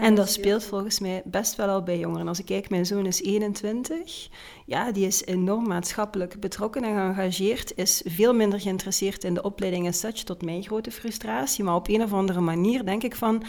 En 0.01 0.15
dat 0.15 0.31
speelt 0.31 0.65
volgens 0.65 1.01
mij 1.01 1.23
best 1.25 1.57
wel 1.57 1.69
al 1.69 1.83
bij 1.83 1.99
jongeren. 1.99 2.29
Als 2.29 2.39
ik 2.39 2.45
kijk, 2.45 2.71
mijn 2.71 2.87
zoon 2.87 3.07
is 3.07 3.23
21. 3.23 4.29
Ja, 4.67 4.93
die 4.93 5.07
is 5.07 5.25
enorm 5.25 5.69
maatschappelijk 5.69 6.41
betrokken 6.41 6.85
en 6.85 6.95
geëngageerd. 6.95 7.73
Is 7.77 8.03
veel 8.05 8.35
minder 8.35 8.61
geïnteresseerd 8.61 9.25
in 9.25 9.35
de 9.35 9.43
opleiding 9.43 9.89
as 9.89 9.99
such, 9.99 10.13
tot 10.13 10.43
mijn 10.43 10.63
grote 10.63 10.91
frustratie. 10.91 11.65
Maar 11.65 11.75
op 11.75 11.89
een 11.89 12.03
of 12.03 12.13
andere 12.13 12.41
manier 12.41 12.85
denk 12.85 13.03
ik 13.03 13.15
van... 13.17 13.43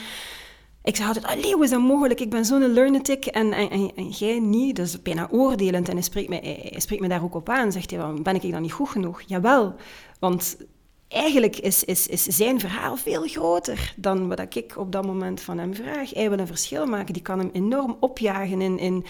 Ik 0.83 0.95
zeg 0.95 1.07
altijd, 1.07 1.25
allee, 1.25 1.53
hoe 1.53 1.63
is 1.63 1.69
dat 1.69 1.81
mogelijk? 1.81 2.19
Ik 2.19 2.29
ben 2.29 2.45
zo'n 2.45 2.73
learnetic 2.73 3.25
en, 3.25 3.51
en, 3.53 3.69
en, 3.69 3.91
en 3.95 4.09
jij 4.09 4.39
niet. 4.39 4.79
Is 4.79 5.01
bijna 5.01 5.27
oordelend. 5.31 5.87
En 5.89 5.93
hij 5.93 6.03
spreekt, 6.03 6.29
hij 6.29 6.73
spreekt 6.79 7.01
me 7.01 7.07
daar 7.07 7.23
ook 7.23 7.35
op 7.35 7.49
aan. 7.49 7.71
Zegt 7.71 7.89
hij, 7.89 7.99
"Wel, 7.99 8.21
ben 8.21 8.35
ik 8.35 8.51
dan 8.51 8.61
niet 8.61 8.71
goed 8.71 8.89
genoeg? 8.89 9.21
Jawel, 9.21 9.75
want 10.19 10.57
eigenlijk 11.11 11.57
is, 11.57 11.83
is, 11.83 12.07
is 12.07 12.23
zijn 12.23 12.59
verhaal 12.59 12.97
veel 12.97 13.27
groter 13.27 13.93
dan 13.97 14.27
wat 14.27 14.55
ik 14.55 14.77
op 14.77 14.91
dat 14.91 15.05
moment 15.05 15.41
van 15.41 15.57
hem 15.57 15.75
vraag. 15.75 16.13
Hij 16.13 16.29
wil 16.29 16.39
een 16.39 16.47
verschil 16.47 16.85
maken. 16.85 17.13
Die 17.13 17.21
kan 17.21 17.39
hem 17.39 17.49
enorm 17.53 17.97
opjagen 17.99 18.61
in, 18.61 18.79
in, 18.79 19.05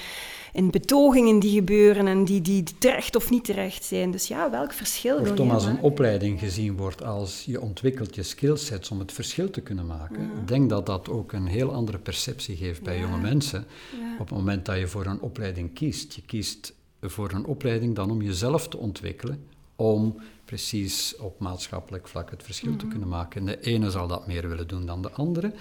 in 0.53 0.71
betogingen 0.71 1.39
die 1.39 1.51
gebeuren 1.51 2.07
en 2.07 2.25
die, 2.25 2.41
die 2.41 2.63
terecht 2.79 3.15
of 3.15 3.29
niet 3.29 3.43
terecht 3.43 3.83
zijn. 3.83 4.11
Dus 4.11 4.27
ja, 4.27 4.51
welk 4.51 4.73
verschil 4.73 5.35
jij 5.35 5.49
als 5.49 5.65
een 5.65 5.81
opleiding 5.81 6.39
gezien 6.39 6.77
wordt 6.77 7.03
als 7.03 7.43
je 7.45 7.61
ontwikkelt 7.61 8.15
je 8.15 8.23
skillsets 8.23 8.91
om 8.91 8.99
het 8.99 9.11
verschil 9.11 9.49
te 9.49 9.61
kunnen 9.61 9.85
maken, 9.85 10.21
ik 10.21 10.47
denk 10.47 10.69
dat 10.69 10.85
dat 10.85 11.09
ook 11.09 11.31
een 11.31 11.47
heel 11.47 11.73
andere 11.73 11.97
perceptie 11.97 12.55
geeft 12.55 12.81
bij 12.81 12.99
jonge 12.99 13.17
mensen. 13.17 13.65
Ja. 13.99 14.13
Op 14.13 14.29
het 14.29 14.37
moment 14.37 14.65
dat 14.65 14.77
je 14.77 14.87
voor 14.87 15.05
een 15.05 15.21
opleiding 15.21 15.73
kiest. 15.73 16.13
Je 16.13 16.21
kiest 16.21 16.73
voor 17.01 17.31
een 17.31 17.45
opleiding 17.45 17.95
dan 17.95 18.11
om 18.11 18.21
jezelf 18.21 18.67
te 18.67 18.77
ontwikkelen, 18.77 19.43
om 19.75 20.15
precies 20.55 21.15
op 21.17 21.39
maatschappelijk 21.39 22.07
vlak 22.07 22.29
het 22.31 22.43
verschil 22.43 22.69
Mhm. 22.71 22.79
te 22.79 22.87
kunnen 22.87 23.07
maken. 23.07 23.39
En 23.39 23.45
de 23.45 23.59
ene 23.61 23.91
zal 23.91 24.07
dat 24.07 24.27
meer 24.27 24.47
willen 24.49 24.67
doen 24.67 24.85
dan 24.85 25.01
de 25.01 25.11
andere. 25.11 25.53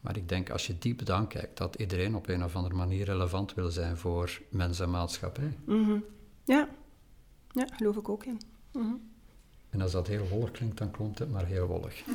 Maar 0.00 0.16
ik 0.16 0.28
denk, 0.28 0.50
als 0.50 0.66
je 0.66 0.78
diep 0.78 1.04
dan 1.06 1.26
kijkt, 1.28 1.58
dat 1.58 1.74
iedereen 1.74 2.14
op 2.14 2.28
een 2.28 2.44
of 2.44 2.56
andere 2.56 2.74
manier 2.74 3.04
relevant 3.04 3.54
wil 3.54 3.70
zijn 3.70 3.96
voor 3.96 4.40
mens 4.48 4.80
en 4.80 4.90
maatschappij. 4.90 5.56
Mhm. 5.64 5.98
Ja. 6.44 6.68
ja, 7.52 7.66
geloof 7.76 7.96
ik 7.96 8.08
ook 8.08 8.24
in. 8.24 8.40
Mhm. 8.72 8.94
En 9.70 9.80
als 9.80 9.92
dat 9.92 10.06
heel 10.06 10.28
wollig 10.28 10.50
klinkt, 10.50 10.78
dan 10.78 10.90
klonk 10.90 11.18
het 11.18 11.30
maar 11.30 11.46
heel 11.46 11.66
wollig. 11.66 12.02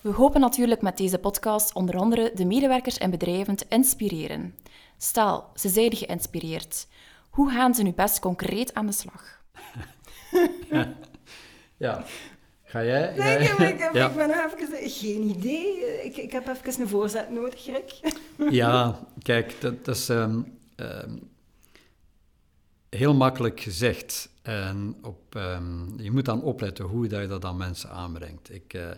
We 0.00 0.10
hopen 0.10 0.40
natuurlijk 0.40 0.82
met 0.82 0.96
deze 0.96 1.18
podcast 1.18 1.74
onder 1.74 1.96
andere 1.96 2.32
de 2.34 2.44
medewerkers 2.44 2.98
en 2.98 3.10
bedrijven 3.10 3.56
te 3.56 3.66
inspireren. 3.68 4.54
Stel, 4.98 5.44
ze 5.54 5.68
zijn 5.68 5.96
geïnspireerd. 5.96 6.86
Hoe 7.30 7.50
gaan 7.50 7.74
ze 7.74 7.82
nu 7.82 7.92
best 7.92 8.18
concreet 8.18 8.74
aan 8.74 8.86
de 8.86 8.92
slag? 8.92 9.42
Ja. 11.76 12.04
Ga 12.64 12.84
jij? 12.84 13.14
Nee, 13.16 13.38
ik, 13.38 13.46
heb- 13.48 13.58
ik, 13.58 13.78
heb- 13.84 13.94
ja. 13.94 14.08
ik 14.08 14.16
ben 14.16 14.28
nog 14.28 14.54
even... 14.60 14.90
Geen 14.90 15.22
idee. 15.22 15.76
Ik, 16.04 16.16
ik 16.16 16.32
heb 16.32 16.48
even 16.48 16.80
een 16.80 16.88
voorzet 16.88 17.30
nodig, 17.30 17.66
Rick. 17.66 18.14
ja, 18.60 18.98
kijk, 19.22 19.60
dat, 19.60 19.84
dat 19.84 19.96
is 19.96 20.08
ehm, 20.08 20.40
ehm, 20.76 21.16
heel 22.88 23.14
makkelijk 23.14 23.60
gezegd. 23.60 24.28
En 24.42 24.96
op, 25.02 25.34
ehm, 25.36 26.00
je 26.02 26.10
moet 26.10 26.24
dan 26.24 26.42
opletten 26.42 26.84
hoe 26.84 27.06
dat 27.06 27.20
je 27.20 27.26
dat 27.26 27.44
aan 27.44 27.56
mensen 27.56 27.90
aanbrengt. 27.90 28.52
Ik, 28.54 28.74
eh, 28.74 28.90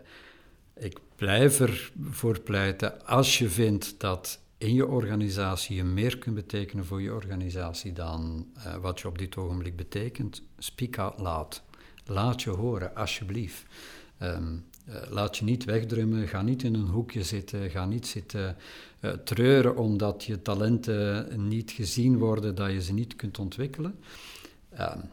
ik 0.77 0.99
blijf 1.17 1.61
ervoor 1.61 2.41
pleiten, 2.41 3.07
als 3.07 3.39
je 3.39 3.49
vindt 3.49 3.95
dat 4.01 4.39
in 4.59 4.75
je 4.75 4.87
organisatie 4.87 5.77
je 5.77 5.85
meer 5.85 6.19
kunt 6.19 6.35
betekenen 6.35 6.85
voor 6.85 7.03
je 7.03 7.15
organisatie 7.15 7.93
dan 7.93 8.47
eh, 8.55 8.77
wat 8.77 9.01
je 9.01 9.09
op 9.09 9.19
dit 9.19 9.37
ogenblik 9.37 9.77
betekent, 9.77 10.43
speak 10.59 10.99
out 10.99 11.19
loud. 11.21 11.63
Laat 12.05 12.43
je 12.43 12.51
horen, 12.51 12.95
alsjeblieft. 12.95 13.65
Ehm, 14.19 14.57
eh, 14.87 14.95
laat 15.11 15.37
je 15.37 15.45
niet 15.45 15.65
wegdrummen, 15.65 16.29
ga 16.29 16.43
niet 16.43 16.63
in 16.63 16.75
een 16.75 16.87
hoekje 16.87 17.23
zitten, 17.23 17.71
ga 17.71 17.85
niet 17.85 18.07
zitten 18.07 18.57
eh, 19.01 19.11
treuren 19.11 19.77
omdat 19.77 20.25
je 20.25 20.43
talenten 20.43 21.49
niet 21.49 21.71
gezien 21.71 22.19
worden, 22.19 22.55
dat 22.55 22.71
je 22.71 22.83
ze 22.83 22.93
niet 22.93 23.17
kunt 23.17 23.39
ontwikkelen. 23.39 23.99
Ehm, 24.71 24.99
eh, 24.99 25.05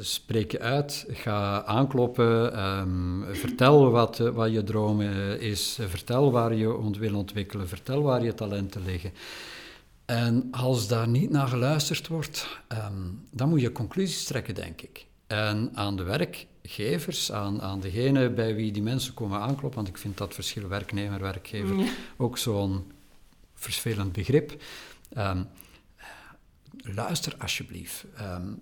spreek 0.00 0.52
je 0.52 0.60
uit, 0.60 1.06
ga 1.08 1.64
aankloppen, 1.64 2.54
ehm, 2.54 3.34
vertel 3.34 3.90
wat, 3.90 4.18
wat 4.18 4.52
je 4.52 4.64
droom 4.64 5.00
eh, 5.00 5.40
is, 5.40 5.78
vertel 5.80 6.30
waar 6.30 6.54
je 6.54 6.76
ont 6.76 6.98
wil 6.98 7.14
ontwikkelen, 7.14 7.68
vertel 7.68 8.02
waar 8.02 8.24
je 8.24 8.34
talenten 8.34 8.84
liggen. 8.84 9.12
En 10.04 10.48
als 10.50 10.88
daar 10.88 11.08
niet 11.08 11.30
naar 11.30 11.48
geluisterd 11.48 12.08
wordt, 12.08 12.60
ehm, 12.68 13.08
dan 13.30 13.48
moet 13.48 13.60
je 13.60 13.72
conclusies 13.72 14.24
trekken, 14.24 14.54
denk 14.54 14.82
ik. 14.82 15.06
En 15.26 15.70
aan 15.74 15.96
de 15.96 16.02
werkgevers, 16.02 17.32
aan, 17.32 17.62
aan 17.62 17.80
degene 17.80 18.30
bij 18.30 18.54
wie 18.54 18.72
die 18.72 18.82
mensen 18.82 19.14
komen 19.14 19.40
aankloppen, 19.40 19.74
want 19.74 19.88
ik 19.88 19.98
vind 19.98 20.18
dat 20.18 20.34
verschil 20.34 20.68
werknemer-werkgever 20.68 21.74
ook 22.16 22.38
zo'n 22.38 22.92
vervelend 23.54 24.12
begrip. 24.12 24.62
Ehm, 25.12 25.42
luister 26.82 27.34
alsjeblieft. 27.38 28.04
Ehm, 28.16 28.52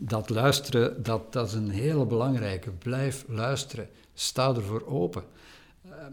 dat 0.00 0.30
luisteren, 0.30 1.02
dat, 1.02 1.32
dat 1.32 1.46
is 1.46 1.54
een 1.54 1.70
hele 1.70 2.06
belangrijke. 2.06 2.70
Blijf 2.70 3.24
luisteren. 3.28 3.88
Sta 4.14 4.54
ervoor 4.54 4.86
open. 4.86 5.24
Ehm, 5.84 6.12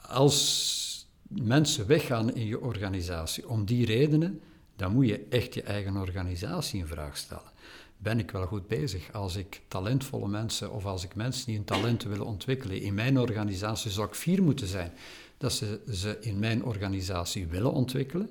als 0.00 1.06
mensen 1.28 1.86
weggaan 1.86 2.34
in 2.34 2.46
je 2.46 2.60
organisatie 2.60 3.48
om 3.48 3.64
die 3.64 3.86
redenen, 3.86 4.40
dan 4.76 4.92
moet 4.92 5.08
je 5.08 5.26
echt 5.30 5.54
je 5.54 5.62
eigen 5.62 5.96
organisatie 5.96 6.80
in 6.80 6.86
vraag 6.86 7.16
stellen. 7.16 7.54
Ben 7.98 8.18
ik 8.18 8.30
wel 8.30 8.46
goed 8.46 8.66
bezig? 8.66 9.12
Als 9.12 9.36
ik 9.36 9.60
talentvolle 9.68 10.28
mensen 10.28 10.72
of 10.72 10.84
als 10.86 11.04
ik 11.04 11.14
mensen 11.14 11.46
die 11.46 11.56
hun 11.56 11.64
talenten 11.64 12.08
willen 12.08 12.26
ontwikkelen 12.26 12.80
in 12.80 12.94
mijn 12.94 13.18
organisatie, 13.18 13.90
zou 13.90 14.08
ik 14.08 14.14
fier 14.14 14.42
moeten 14.42 14.66
zijn 14.66 14.92
dat 15.38 15.52
ze 15.52 15.80
ze 15.90 16.16
in 16.20 16.38
mijn 16.38 16.64
organisatie 16.64 17.46
willen 17.46 17.72
ontwikkelen. 17.72 18.30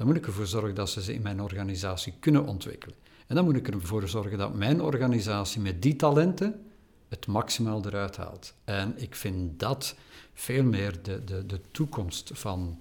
Dan 0.00 0.08
moet 0.08 0.18
ik 0.18 0.26
ervoor 0.26 0.46
zorgen 0.46 0.74
dat 0.74 0.90
ze 0.90 1.02
ze 1.02 1.14
in 1.14 1.22
mijn 1.22 1.42
organisatie 1.42 2.12
kunnen 2.20 2.46
ontwikkelen. 2.46 2.96
En 3.26 3.34
dan 3.34 3.44
moet 3.44 3.56
ik 3.56 3.68
ervoor 3.68 4.08
zorgen 4.08 4.38
dat 4.38 4.54
mijn 4.54 4.82
organisatie 4.82 5.60
met 5.60 5.82
die 5.82 5.96
talenten 5.96 6.64
het 7.08 7.26
maximaal 7.26 7.86
eruit 7.86 8.16
haalt. 8.16 8.54
En 8.64 8.94
ik 8.96 9.14
vind 9.14 9.60
dat 9.60 9.94
veel 10.34 10.62
meer 10.62 11.02
de, 11.02 11.24
de, 11.24 11.46
de 11.46 11.60
toekomst 11.70 12.30
van 12.34 12.80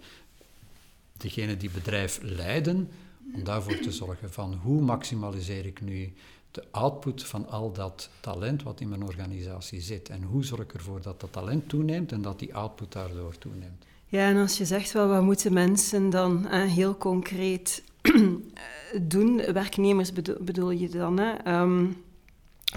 degenen 1.17 1.59
die 1.59 1.69
bedrijf 1.69 2.19
leiden, 2.21 2.89
om 3.33 3.43
daarvoor 3.43 3.79
te 3.79 3.91
zorgen 3.91 4.31
van 4.31 4.53
hoe 4.53 4.81
maximaliseer 4.81 5.65
ik 5.65 5.81
nu 5.81 6.13
de 6.51 6.63
output 6.71 7.23
van 7.23 7.47
al 7.47 7.71
dat 7.71 8.09
talent 8.19 8.63
wat 8.63 8.79
in 8.79 8.89
mijn 8.89 9.03
organisatie 9.03 9.81
zit. 9.81 10.09
En 10.09 10.23
hoe 10.23 10.45
zorg 10.45 10.61
ik 10.61 10.73
ervoor 10.73 11.01
dat 11.01 11.19
dat 11.19 11.31
talent 11.31 11.69
toeneemt 11.69 12.11
en 12.11 12.21
dat 12.21 12.39
die 12.39 12.55
output 12.55 12.91
daardoor 12.91 13.37
toeneemt. 13.37 13.85
Ja, 14.11 14.27
en 14.27 14.37
als 14.37 14.57
je 14.57 14.65
zegt 14.65 14.91
wel, 14.91 15.07
wat 15.07 15.21
moeten 15.21 15.53
mensen 15.53 16.09
dan 16.09 16.45
heel 16.47 16.97
concreet 16.97 17.83
doen? 19.01 19.41
Werknemers 19.53 20.13
bedoel, 20.39 20.71
je 20.71 20.89
dan? 20.89 21.19
Hè? 21.19 21.31
Ehm, 21.31 21.85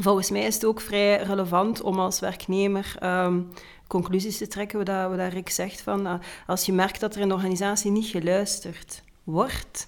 volgens 0.00 0.30
mij 0.30 0.42
is 0.42 0.54
het 0.54 0.64
ook 0.64 0.80
vrij 0.80 1.22
relevant 1.22 1.82
om 1.82 1.98
als 1.98 2.20
werknemer 2.20 2.94
ehm, 2.98 3.40
conclusies 3.86 4.38
te 4.38 4.48
trekken, 4.48 4.78
wat, 4.78 4.86
dat, 4.86 5.16
wat 5.16 5.32
Rick 5.32 5.50
zegt, 5.50 5.80
van 5.80 6.06
uh, 6.06 6.14
als 6.46 6.66
je 6.66 6.72
merkt 6.72 7.00
dat 7.00 7.14
er 7.14 7.20
in 7.20 7.28
de 7.28 7.34
organisatie 7.34 7.90
niet 7.90 8.06
geluisterd 8.06 9.02
wordt, 9.24 9.86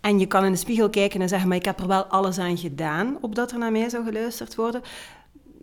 en 0.00 0.18
je 0.18 0.26
kan 0.26 0.44
in 0.44 0.52
de 0.52 0.58
spiegel 0.58 0.90
kijken 0.90 1.20
en 1.20 1.28
zeggen, 1.28 1.48
maar 1.48 1.56
ik 1.56 1.64
heb 1.64 1.80
er 1.80 1.86
wel 1.86 2.04
alles 2.04 2.38
aan 2.38 2.58
gedaan, 2.58 3.18
opdat 3.20 3.52
er 3.52 3.58
naar 3.58 3.72
mij 3.72 3.88
zou 3.88 4.04
geluisterd 4.04 4.54
worden, 4.54 4.82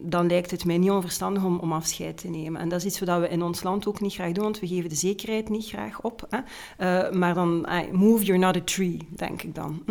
dan 0.01 0.27
lijkt 0.27 0.51
het 0.51 0.65
mij 0.65 0.77
niet 0.77 0.91
onverstandig 0.91 1.43
om, 1.43 1.59
om 1.59 1.73
afscheid 1.73 2.17
te 2.17 2.29
nemen. 2.29 2.61
En 2.61 2.69
dat 2.69 2.79
is 2.79 2.85
iets 2.85 2.99
wat 2.99 3.19
we 3.19 3.29
in 3.29 3.43
ons 3.43 3.63
land 3.63 3.87
ook 3.87 4.01
niet 4.01 4.13
graag 4.13 4.31
doen, 4.31 4.43
want 4.43 4.59
we 4.59 4.67
geven 4.67 4.89
de 4.89 4.95
zekerheid 4.95 5.49
niet 5.49 5.67
graag 5.67 6.01
op. 6.01 6.27
Hè. 6.29 6.37
Uh, 6.37 7.11
maar 7.11 7.33
dan, 7.33 7.65
uh, 7.69 7.91
move, 7.91 8.23
you're 8.23 8.45
not 8.45 8.55
a 8.55 8.61
tree, 8.63 8.97
denk 9.09 9.41
ik 9.41 9.55
dan. 9.55 9.83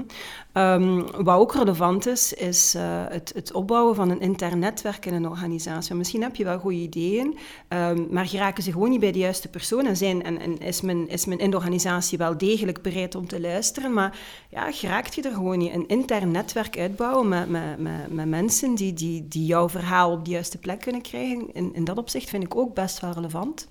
Um, 0.59 1.07
wat 1.25 1.39
ook 1.39 1.55
relevant 1.55 2.07
is, 2.07 2.33
is 2.33 2.75
uh, 2.75 2.83
het, 3.09 3.33
het, 3.35 3.53
opbouwen 3.53 3.95
van 3.95 4.11
een 4.11 4.21
intern 4.21 4.59
netwerk 4.59 5.07
in 5.07 5.15
een 5.15 5.29
organisatie. 5.29 5.95
Misschien 5.95 6.23
heb 6.23 6.37
je 6.37 6.45
wel 6.45 6.59
goede 6.59 6.77
ideeën, 6.77 7.39
um, 7.69 8.07
maar 8.11 8.27
geraken 8.27 8.63
ze 8.63 8.73
gewoon 8.73 8.91
niet 8.91 9.01
bij 9.01 9.13
de 9.13 9.19
juiste 9.19 9.49
persoon. 9.49 9.87
En, 9.87 9.97
zijn, 9.97 10.23
en, 10.23 10.39
en 10.41 10.59
is, 10.59 10.81
men, 10.81 11.09
is 11.09 11.25
men 11.25 11.39
in 11.39 11.51
de 11.51 11.57
organisatie 11.57 12.19
wel 12.19 12.39
degelijk 12.39 12.83
bereid 12.83 13.15
om 13.15 13.27
te 13.27 13.41
luisteren, 13.41 13.93
maar 13.93 14.19
ja, 14.49 14.73
geraakt 14.73 15.15
je 15.15 15.23
er 15.23 15.33
gewoon 15.33 15.59
niet. 15.59 15.75
Een 15.75 15.89
intern 15.89 16.31
netwerk 16.31 16.79
uitbouwen 16.79 17.29
met, 17.29 17.49
met, 17.49 17.79
met, 18.09 18.27
mensen 18.27 18.75
die, 18.75 18.93
die, 18.93 19.29
die 19.29 19.47
jouw 19.47 19.69
verhaal 19.69 20.13
op 20.13 20.25
de 20.25 20.31
juiste 20.31 20.59
plek 20.59 20.81
kunnen 20.81 21.03
krijgen. 21.03 21.53
In 21.53 21.85
dat 21.85 21.99
opzicht 21.99 22.29
vind 22.29 22.45
ik 22.45 22.57
ook 22.57 22.75
best 22.75 23.01
wel 23.01 23.13
relevant. 23.13 23.69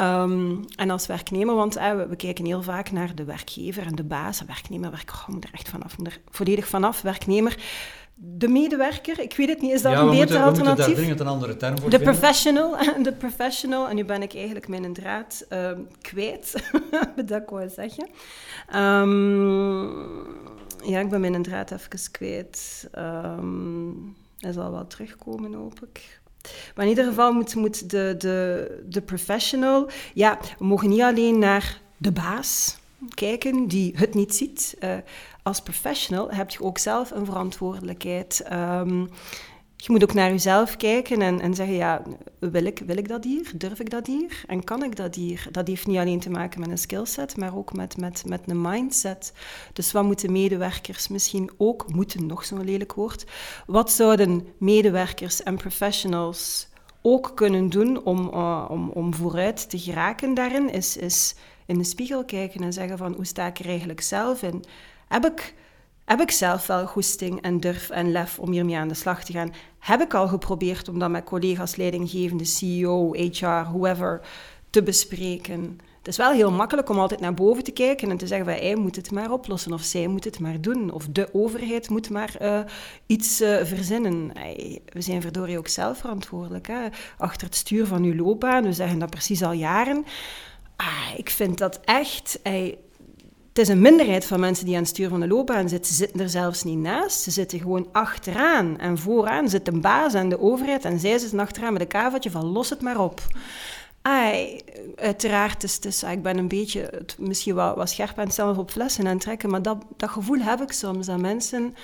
Ehm, 0.00 0.56
en 0.74 0.90
als 0.90 1.06
werknemer, 1.06 1.54
want 1.54 1.76
eh, 1.76 1.92
we, 2.08 2.16
kijken 2.16 2.44
heel 2.44 2.62
vaak 2.62 2.90
naar 2.90 3.14
de 3.14 3.24
werkgever 3.24 3.86
en 3.86 3.94
de 3.94 4.04
baas. 4.04 4.44
Werknemer, 4.46 4.90
werk, 4.90 5.12
oh, 5.28 5.36
er 5.40 5.50
echt 5.52 5.68
vanaf, 5.68 5.96
er 6.02 6.20
volledig 6.30 6.68
vanaf. 6.68 7.02
Werknemer, 7.02 7.56
de 8.14 8.48
medewerker, 8.48 9.20
ik 9.20 9.36
weet 9.36 9.48
het 9.48 9.60
niet, 9.60 9.72
is 9.72 9.82
dat 9.82 9.98
een 9.98 10.10
beter 10.10 10.42
alternatief? 10.42 11.06
Ja, 11.06 11.14
we 11.14 11.20
een 11.20 11.26
andere 11.26 11.56
term 11.56 11.78
voor 11.78 11.90
De 11.90 12.00
professional, 12.00 12.76
de 13.02 13.12
professional, 13.12 13.88
en 13.88 13.96
nu 13.96 14.04
ben 14.04 14.22
ik 14.22 14.34
eigenlijk 14.34 14.68
mijn 14.68 14.92
draad 14.92 15.46
uh, 15.52 15.70
kwijt, 16.00 16.70
dat 17.26 17.42
ik 17.42 17.48
wou 17.48 17.68
zeggen. 17.68 18.08
Um, 18.74 19.88
ja, 20.84 21.00
ik 21.00 21.08
ben 21.08 21.20
mijn 21.20 21.42
draad 21.42 21.70
even 21.70 22.10
kwijt. 22.10 22.88
Um, 22.98 24.16
hij 24.38 24.52
zal 24.52 24.70
wel 24.70 24.86
terugkomen, 24.86 25.54
hoop 25.54 25.80
ik. 25.92 26.19
Maar 26.74 26.84
in 26.84 26.90
ieder 26.90 27.04
geval 27.04 27.32
moet, 27.32 27.54
moet 27.54 27.90
de, 27.90 28.14
de, 28.18 28.84
de 28.88 29.00
professional... 29.00 29.90
Ja, 30.14 30.38
we 30.58 30.64
mogen 30.64 30.88
niet 30.88 31.00
alleen 31.00 31.38
naar 31.38 31.80
de 31.96 32.12
baas 32.12 32.78
kijken 33.14 33.66
die 33.66 33.92
het 33.96 34.14
niet 34.14 34.34
ziet. 34.34 34.76
Uh, 34.80 34.94
als 35.42 35.60
professional 35.60 36.30
heb 36.30 36.50
je 36.50 36.62
ook 36.62 36.78
zelf 36.78 37.10
een 37.10 37.24
verantwoordelijkheid. 37.24 38.44
Um, 38.52 39.08
je 39.84 39.92
moet 39.92 40.02
ook 40.02 40.14
naar 40.14 40.30
jezelf 40.30 40.76
kijken 40.76 41.22
en, 41.22 41.40
en 41.40 41.54
zeggen, 41.54 41.76
ja, 41.76 42.02
wil 42.38 42.64
ik, 42.64 42.82
wil 42.86 42.96
ik 42.96 43.08
dat 43.08 43.24
hier? 43.24 43.52
Durf 43.54 43.80
ik 43.80 43.90
dat 43.90 44.06
hier? 44.06 44.42
En 44.46 44.64
kan 44.64 44.82
ik 44.82 44.96
dat 44.96 45.14
hier? 45.14 45.46
Dat 45.50 45.66
heeft 45.66 45.86
niet 45.86 45.98
alleen 45.98 46.20
te 46.20 46.30
maken 46.30 46.60
met 46.60 46.70
een 46.70 46.78
skillset, 46.78 47.36
maar 47.36 47.56
ook 47.56 47.72
met, 47.72 47.96
met, 47.96 48.22
met 48.26 48.40
een 48.46 48.60
mindset. 48.60 49.32
Dus 49.72 49.92
wat 49.92 50.04
moeten 50.04 50.32
medewerkers 50.32 51.08
misschien 51.08 51.50
ook 51.56 51.92
moeten, 51.92 52.26
nog 52.26 52.44
zo'n 52.44 52.64
lelijk 52.64 52.92
woord, 52.92 53.24
wat 53.66 53.90
zouden 53.90 54.46
medewerkers 54.58 55.42
en 55.42 55.56
professionals 55.56 56.68
ook 57.02 57.32
kunnen 57.34 57.68
doen 57.68 58.02
om, 58.04 58.30
uh, 58.34 58.66
om, 58.68 58.88
om 58.88 59.14
vooruit 59.14 59.70
te 59.70 59.78
geraken 59.78 60.34
daarin, 60.34 60.70
is, 60.70 60.96
is 60.96 61.34
in 61.66 61.78
de 61.78 61.84
spiegel 61.84 62.24
kijken 62.24 62.62
en 62.62 62.72
zeggen 62.72 62.98
van, 62.98 63.14
hoe 63.14 63.26
sta 63.26 63.46
ik 63.46 63.58
er 63.58 63.68
eigenlijk 63.68 64.00
zelf 64.00 64.42
in? 64.42 64.64
Heb 65.08 65.24
ik 65.24 65.54
heb 66.10 66.20
ik 66.20 66.30
zelf 66.30 66.66
wel 66.66 66.86
goesting 66.86 67.40
en 67.40 67.60
durf 67.60 67.90
en 67.90 68.12
lef 68.12 68.38
om 68.38 68.50
hiermee 68.50 68.76
aan 68.76 68.88
de 68.88 68.94
slag 68.94 69.24
te 69.24 69.32
gaan? 69.32 69.52
Heb 69.80 70.00
ik 70.00 70.14
al 70.14 70.28
geprobeerd 70.28 70.88
om 70.88 70.98
dat 70.98 71.10
met 71.10 71.24
collega's, 71.24 71.76
leidinggevende, 71.76 72.44
CEO, 72.44 73.12
HR, 73.12 73.46
whoever, 73.46 74.20
te 74.70 74.82
bespreken? 74.82 75.80
Het 75.98 76.08
is 76.08 76.16
wel 76.16 76.32
heel 76.32 76.50
makkelijk 76.50 76.88
om 76.88 76.98
altijd 76.98 77.20
naar 77.20 77.34
boven 77.34 77.64
te 77.64 77.70
kijken 77.70 78.10
en 78.10 78.16
te 78.16 78.26
zeggen 78.26 78.46
hij 78.46 78.74
moet 78.74 78.96
het 78.96 79.10
maar 79.10 79.32
oplossen 79.32 79.72
of 79.72 79.82
zij 79.82 80.06
moet 80.06 80.24
het 80.24 80.40
maar 80.40 80.60
doen 80.60 80.90
of 80.90 81.06
de 81.10 81.28
overheid 81.32 81.88
moet 81.88 82.10
maar 82.10 82.36
uh, 82.42 82.60
iets 83.06 83.40
uh, 83.40 83.64
verzinnen. 83.64 84.32
we 84.84 85.00
zijn 85.00 85.22
verdorie 85.22 85.58
ook 85.58 85.68
zelf 85.68 85.98
verantwoordelijk. 85.98 86.66
Hè? 86.66 86.86
Achter 87.18 87.46
het 87.46 87.56
stuur 87.56 87.86
van 87.86 88.02
uw 88.02 88.14
loopbaan, 88.14 88.62
we 88.62 88.72
zeggen 88.72 88.98
dat 88.98 89.10
precies 89.10 89.42
al 89.42 89.52
jaren. 89.52 90.04
Ah, 90.76 91.08
ik 91.16 91.30
vind 91.30 91.58
dat 91.58 91.80
echt... 91.84 92.40
het 93.50 93.58
is 93.58 93.68
een 93.68 93.80
minderheid 93.80 94.24
van 94.24 94.40
mensen 94.40 94.64
die 94.64 94.74
aan 94.74 94.80
het 94.80 94.90
stuur 94.90 95.08
van 95.08 95.20
de 95.20 95.26
loopbaan 95.26 95.68
zitten. 95.68 95.90
Ze 95.90 95.96
zitten 95.96 96.20
er 96.20 96.28
zelfs 96.28 96.62
niet 96.62 96.78
naast. 96.78 97.20
Ze 97.20 97.30
zitten 97.30 97.58
gewoon 97.58 97.88
achteraan. 97.92 98.78
En 98.78 98.98
vooraan 98.98 99.48
zit 99.48 99.68
een 99.68 99.80
baas 99.80 100.14
en 100.14 100.28
de 100.28 100.40
overheid. 100.40 100.84
En 100.84 100.98
zij 100.98 101.18
zitten 101.18 101.40
achteraan 101.40 101.72
met 101.72 101.82
een 101.82 101.88
kavatje 101.88 102.30
van 102.30 102.44
los 102.44 102.70
het 102.70 102.80
maar 102.80 102.98
op. 102.98 103.20
Ai, 104.02 104.60
uiteraard, 104.96 105.62
is, 105.62 105.80
dus, 105.80 106.02
ik 106.02 106.22
ben 106.22 106.38
een 106.38 106.48
beetje 106.48 107.04
misschien 107.18 107.54
wat, 107.54 107.90
scherp 107.90 108.18
aan 108.18 108.24
het 108.24 108.34
zelf 108.34 108.58
op 108.58 108.70
flessen 108.70 109.06
aan 109.06 109.18
trekken. 109.18 109.50
Maar 109.50 109.62
dat, 109.62 109.84
dat 109.96 110.10
gevoel 110.10 110.40
heb 110.40 110.60
ik 110.60 110.72
soms. 110.72 111.06
Dat 111.06 111.20
mensen 111.20 111.74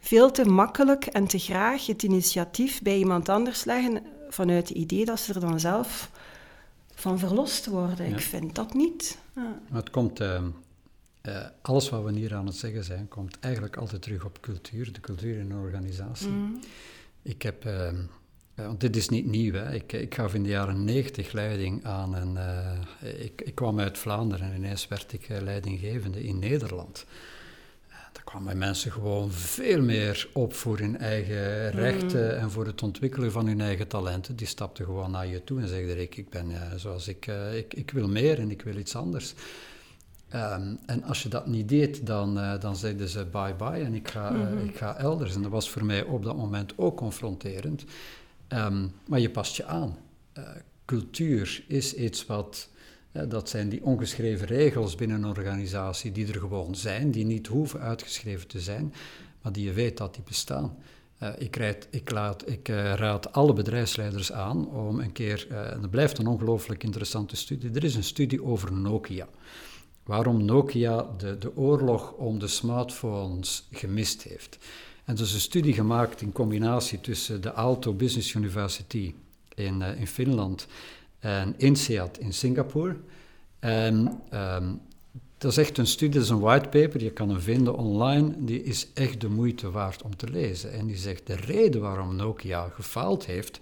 veel 0.00 0.30
te 0.30 0.44
makkelijk 0.44 1.06
en 1.06 1.26
te 1.26 1.38
graag 1.38 1.86
het 1.86 2.02
initiatief 2.02 2.82
bij 2.82 2.96
iemand 2.96 3.28
anders 3.28 3.64
leggen. 3.64 4.02
Vanuit 4.28 4.68
het 4.68 4.76
idee 4.76 5.04
dat 5.04 5.20
ze 5.20 5.34
er 5.34 5.40
dan 5.40 5.60
zelf 5.60 6.10
van 6.94 7.18
verlost 7.18 7.66
worden. 7.66 8.06
Ik 8.06 8.20
vind 8.20 8.54
dat 8.54 8.74
niet. 8.74 9.18
Ja. 9.34 9.58
Het 9.72 9.90
komt... 9.90 10.20
Uh 10.20 10.38
uh, 11.22 11.46
alles 11.62 11.88
wat 11.88 12.04
we 12.04 12.12
hier 12.12 12.34
aan 12.34 12.46
het 12.46 12.54
zeggen 12.54 12.84
zijn, 12.84 13.08
komt 13.08 13.38
eigenlijk 13.40 13.76
altijd 13.76 14.02
terug 14.02 14.24
op 14.24 14.40
cultuur, 14.40 14.92
de 14.92 15.00
cultuur 15.00 15.38
in 15.38 15.50
een 15.50 15.58
organisatie. 15.58 16.28
Mm. 16.28 16.60
Ik 17.22 17.42
heb, 17.42 17.64
uh, 17.64 17.90
want 18.54 18.80
dit 18.80 18.96
is 18.96 19.08
niet 19.08 19.26
nieuw, 19.26 19.52
hè. 19.52 19.74
Ik, 19.74 19.92
ik 19.92 20.14
gaf 20.14 20.34
in 20.34 20.42
de 20.42 20.48
jaren 20.48 20.84
negentig 20.84 21.32
leiding 21.32 21.84
aan 21.84 22.14
een... 22.14 22.34
Uh, 22.34 23.24
ik, 23.24 23.42
ik, 23.42 23.54
kwam 23.54 23.80
uit 23.80 23.98
Vlaanderen 23.98 24.50
en 24.50 24.56
ineens 24.56 24.88
werd 24.88 25.12
ik 25.12 25.28
leidinggevende 25.28 26.24
in 26.24 26.38
Nederland. 26.38 27.04
Daar 27.88 28.24
kwamen 28.24 28.58
mensen 28.58 28.92
gewoon 28.92 29.30
veel 29.30 29.82
meer 29.82 30.28
op 30.32 30.54
voor 30.54 30.78
hun 30.78 30.98
eigen 30.98 31.70
rechten 31.70 32.24
mm. 32.24 32.40
en 32.42 32.50
voor 32.50 32.66
het 32.66 32.82
ontwikkelen 32.82 33.32
van 33.32 33.46
hun 33.46 33.60
eigen 33.60 33.88
talenten. 33.88 34.36
Die 34.36 34.46
stapten 34.46 34.84
gewoon 34.84 35.10
naar 35.10 35.26
je 35.26 35.44
toe 35.44 35.60
en 35.60 35.68
zeiden, 35.68 36.00
ik, 36.00 36.16
ik 36.16 36.30
ben 36.30 36.52
zoals 36.76 37.08
ik, 37.08 37.26
ik, 37.54 37.74
ik 37.74 37.90
wil 37.90 38.08
meer 38.08 38.38
en 38.38 38.50
ik 38.50 38.62
wil 38.62 38.76
iets 38.76 38.96
anders. 38.96 39.34
Ehm, 40.28 40.74
en 40.86 41.02
als 41.02 41.22
je 41.22 41.28
dat 41.28 41.46
niet 41.46 41.68
deed, 41.68 42.06
dan, 42.06 42.38
uh, 42.38 42.60
dan 42.60 42.76
zeiden 42.76 43.08
ze 43.08 43.24
bye-bye 43.24 43.84
en 43.84 43.94
ik 43.94 44.08
ga, 44.08 44.32
uh, 44.32 44.64
ik 44.64 44.76
ga 44.76 44.96
elders. 44.96 45.34
En 45.34 45.42
dat 45.42 45.50
was 45.50 45.70
voor 45.70 45.84
mij 45.84 46.02
op 46.02 46.24
dat 46.24 46.36
moment 46.36 46.72
ook 46.76 46.96
confronterend. 46.96 47.84
Um, 48.48 48.92
maar 49.06 49.20
je 49.20 49.30
past 49.30 49.56
je 49.56 49.64
aan. 49.64 49.96
Uh, 50.38 50.44
cultuur 50.84 51.64
is 51.68 51.94
iets 51.94 52.26
wat, 52.26 52.68
dat 53.28 53.48
zijn 53.48 53.68
die 53.68 53.84
ongeschreven 53.84 54.46
regels 54.46 54.94
binnen 54.94 55.16
een 55.16 55.28
organisatie 55.28 56.12
die 56.12 56.26
er 56.26 56.40
gewoon 56.40 56.74
zijn, 56.74 57.10
die 57.10 57.24
niet 57.24 57.46
hoeven 57.46 57.80
uitgeschreven 57.80 58.48
te 58.48 58.60
zijn, 58.60 58.94
maar 59.42 59.52
die 59.52 59.64
je 59.64 59.72
weet 59.72 59.96
dat 59.96 60.14
die 60.14 60.22
bestaan. 60.22 60.76
ik, 61.38 61.56
rijd, 61.56 61.88
ik, 61.90 62.10
laat, 62.10 62.50
ik 62.50 62.68
raad 62.68 63.32
alle 63.32 63.52
bedrijfsleiders 63.52 64.32
aan 64.32 64.68
om 64.68 65.00
een 65.00 65.12
keer, 65.12 65.46
en 65.50 65.80
dat 65.80 65.90
blijft 65.90 66.18
een 66.18 66.26
ongelooflijk 66.26 66.84
interessante 66.84 67.36
studie, 67.36 67.70
er 67.70 67.84
is 67.84 67.94
een 67.94 68.04
studie 68.04 68.44
over 68.44 68.72
Nokia 68.72 69.28
waarom 70.08 70.44
Nokia 70.44 71.06
de, 71.18 71.38
de 71.38 71.56
oorlog 71.56 72.12
om 72.12 72.38
de 72.38 72.46
smartphones 72.46 73.66
gemist 73.70 74.22
heeft. 74.22 74.58
En 75.04 75.14
er 75.14 75.22
is 75.22 75.34
een 75.34 75.40
studie 75.40 75.72
gemaakt 75.72 76.20
in 76.20 76.32
combinatie 76.32 77.00
tussen 77.00 77.40
de 77.40 77.54
Aalto 77.54 77.92
Business 77.92 78.34
University 78.34 79.14
in, 79.54 79.80
uh, 79.80 80.00
in 80.00 80.06
Finland 80.06 80.66
en 81.18 81.54
INSEAD 81.56 82.18
in 82.18 82.32
Singapore. 82.32 82.96
En 83.58 84.20
um, 84.34 84.80
dat 85.38 85.50
is 85.50 85.56
echt 85.56 85.78
een 85.78 85.86
studie, 85.86 86.14
dat 86.14 86.22
is 86.22 86.30
een 86.30 86.40
whitepaper, 86.40 87.02
je 87.02 87.12
kan 87.12 87.28
hem 87.28 87.40
vinden 87.40 87.76
online, 87.76 88.34
die 88.38 88.62
is 88.62 88.88
echt 88.94 89.20
de 89.20 89.28
moeite 89.28 89.70
waard 89.70 90.02
om 90.02 90.16
te 90.16 90.30
lezen. 90.30 90.72
En 90.72 90.86
die 90.86 90.96
zegt 90.96 91.26
de 91.26 91.36
reden 91.36 91.80
waarom 91.80 92.16
Nokia 92.16 92.68
gefaald 92.68 93.26
heeft, 93.26 93.58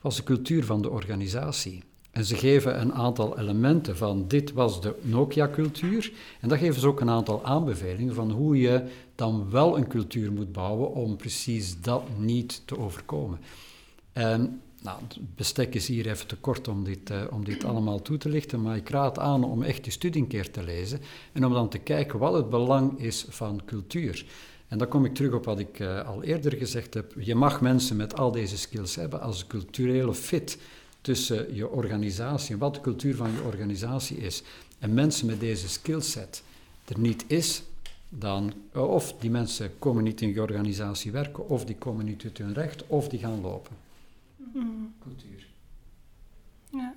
was 0.00 0.16
de 0.16 0.22
cultuur 0.22 0.64
van 0.64 0.82
de 0.82 0.90
organisatie. 0.90 1.82
En 2.10 2.24
ze 2.24 2.36
geven 2.36 2.80
een 2.80 2.92
aantal 2.92 3.38
elementen 3.38 3.96
van 3.96 4.28
dit 4.28 4.52
was 4.52 4.80
de 4.80 4.94
Nokia-cultuur. 5.02 6.12
En 6.40 6.48
dan 6.48 6.58
geven 6.58 6.80
ze 6.80 6.86
ook 6.86 7.00
een 7.00 7.10
aantal 7.10 7.44
aanbevelingen 7.44 8.14
van 8.14 8.30
hoe 8.30 8.58
je 8.58 8.82
dan 9.14 9.50
wel 9.50 9.76
een 9.76 9.88
cultuur 9.88 10.32
moet 10.32 10.52
bouwen 10.52 10.92
om 10.92 11.16
precies 11.16 11.80
dat 11.80 12.02
niet 12.18 12.62
te 12.64 12.78
overkomen. 12.78 13.38
En 14.12 14.60
nou, 14.82 14.98
het 15.08 15.18
bestek 15.36 15.74
is 15.74 15.88
hier 15.88 16.06
even 16.06 16.26
te 16.26 16.36
kort 16.36 16.68
om 16.68 16.84
dit, 16.84 17.10
uh, 17.10 17.22
om 17.30 17.44
dit 17.44 17.64
allemaal 17.64 18.02
toe 18.02 18.16
te 18.16 18.28
lichten, 18.28 18.62
maar 18.62 18.76
ik 18.76 18.88
raad 18.88 19.18
aan 19.18 19.44
om 19.44 19.62
echt 19.62 19.82
die 19.82 19.92
studie 19.92 20.22
een 20.22 20.28
keer 20.28 20.50
te 20.50 20.62
lezen 20.62 21.00
en 21.32 21.46
om 21.46 21.52
dan 21.52 21.68
te 21.68 21.78
kijken 21.78 22.18
wat 22.18 22.32
het 22.32 22.50
belang 22.50 22.98
is 22.98 23.26
van 23.28 23.62
cultuur. 23.66 24.26
En 24.68 24.78
dan 24.78 24.88
kom 24.88 25.04
ik 25.04 25.14
terug 25.14 25.32
op 25.32 25.44
wat 25.44 25.58
ik 25.58 25.78
uh, 25.78 26.06
al 26.06 26.22
eerder 26.22 26.56
gezegd 26.56 26.94
heb. 26.94 27.14
Je 27.18 27.34
mag 27.34 27.60
mensen 27.60 27.96
met 27.96 28.18
al 28.18 28.30
deze 28.30 28.58
skills 28.58 28.94
hebben 28.94 29.20
als 29.20 29.46
culturele 29.46 30.14
fit 30.14 30.58
tussen 31.00 31.54
je 31.54 31.70
organisatie 31.70 32.52
en 32.52 32.58
wat 32.58 32.74
de 32.74 32.80
cultuur 32.80 33.16
van 33.16 33.32
je 33.32 33.42
organisatie 33.42 34.16
is. 34.16 34.42
En 34.78 34.94
mensen 34.94 35.26
met 35.26 35.40
deze 35.40 35.68
skillset 35.68 36.42
er 36.84 36.98
niet 36.98 37.24
is, 37.26 37.62
dan 38.08 38.52
of 38.72 39.12
die 39.12 39.30
mensen 39.30 39.78
komen 39.78 40.04
niet 40.04 40.20
in 40.20 40.32
je 40.32 40.40
organisatie 40.40 41.12
werken, 41.12 41.48
of 41.48 41.64
die 41.64 41.76
komen 41.76 42.04
niet 42.04 42.24
uit 42.24 42.38
hun 42.38 42.54
recht, 42.54 42.86
of 42.86 43.08
die 43.08 43.18
gaan 43.18 43.40
lopen. 43.40 43.76
Mm. 44.36 44.94
Cultuur. 45.02 45.46
Ja. 46.70 46.94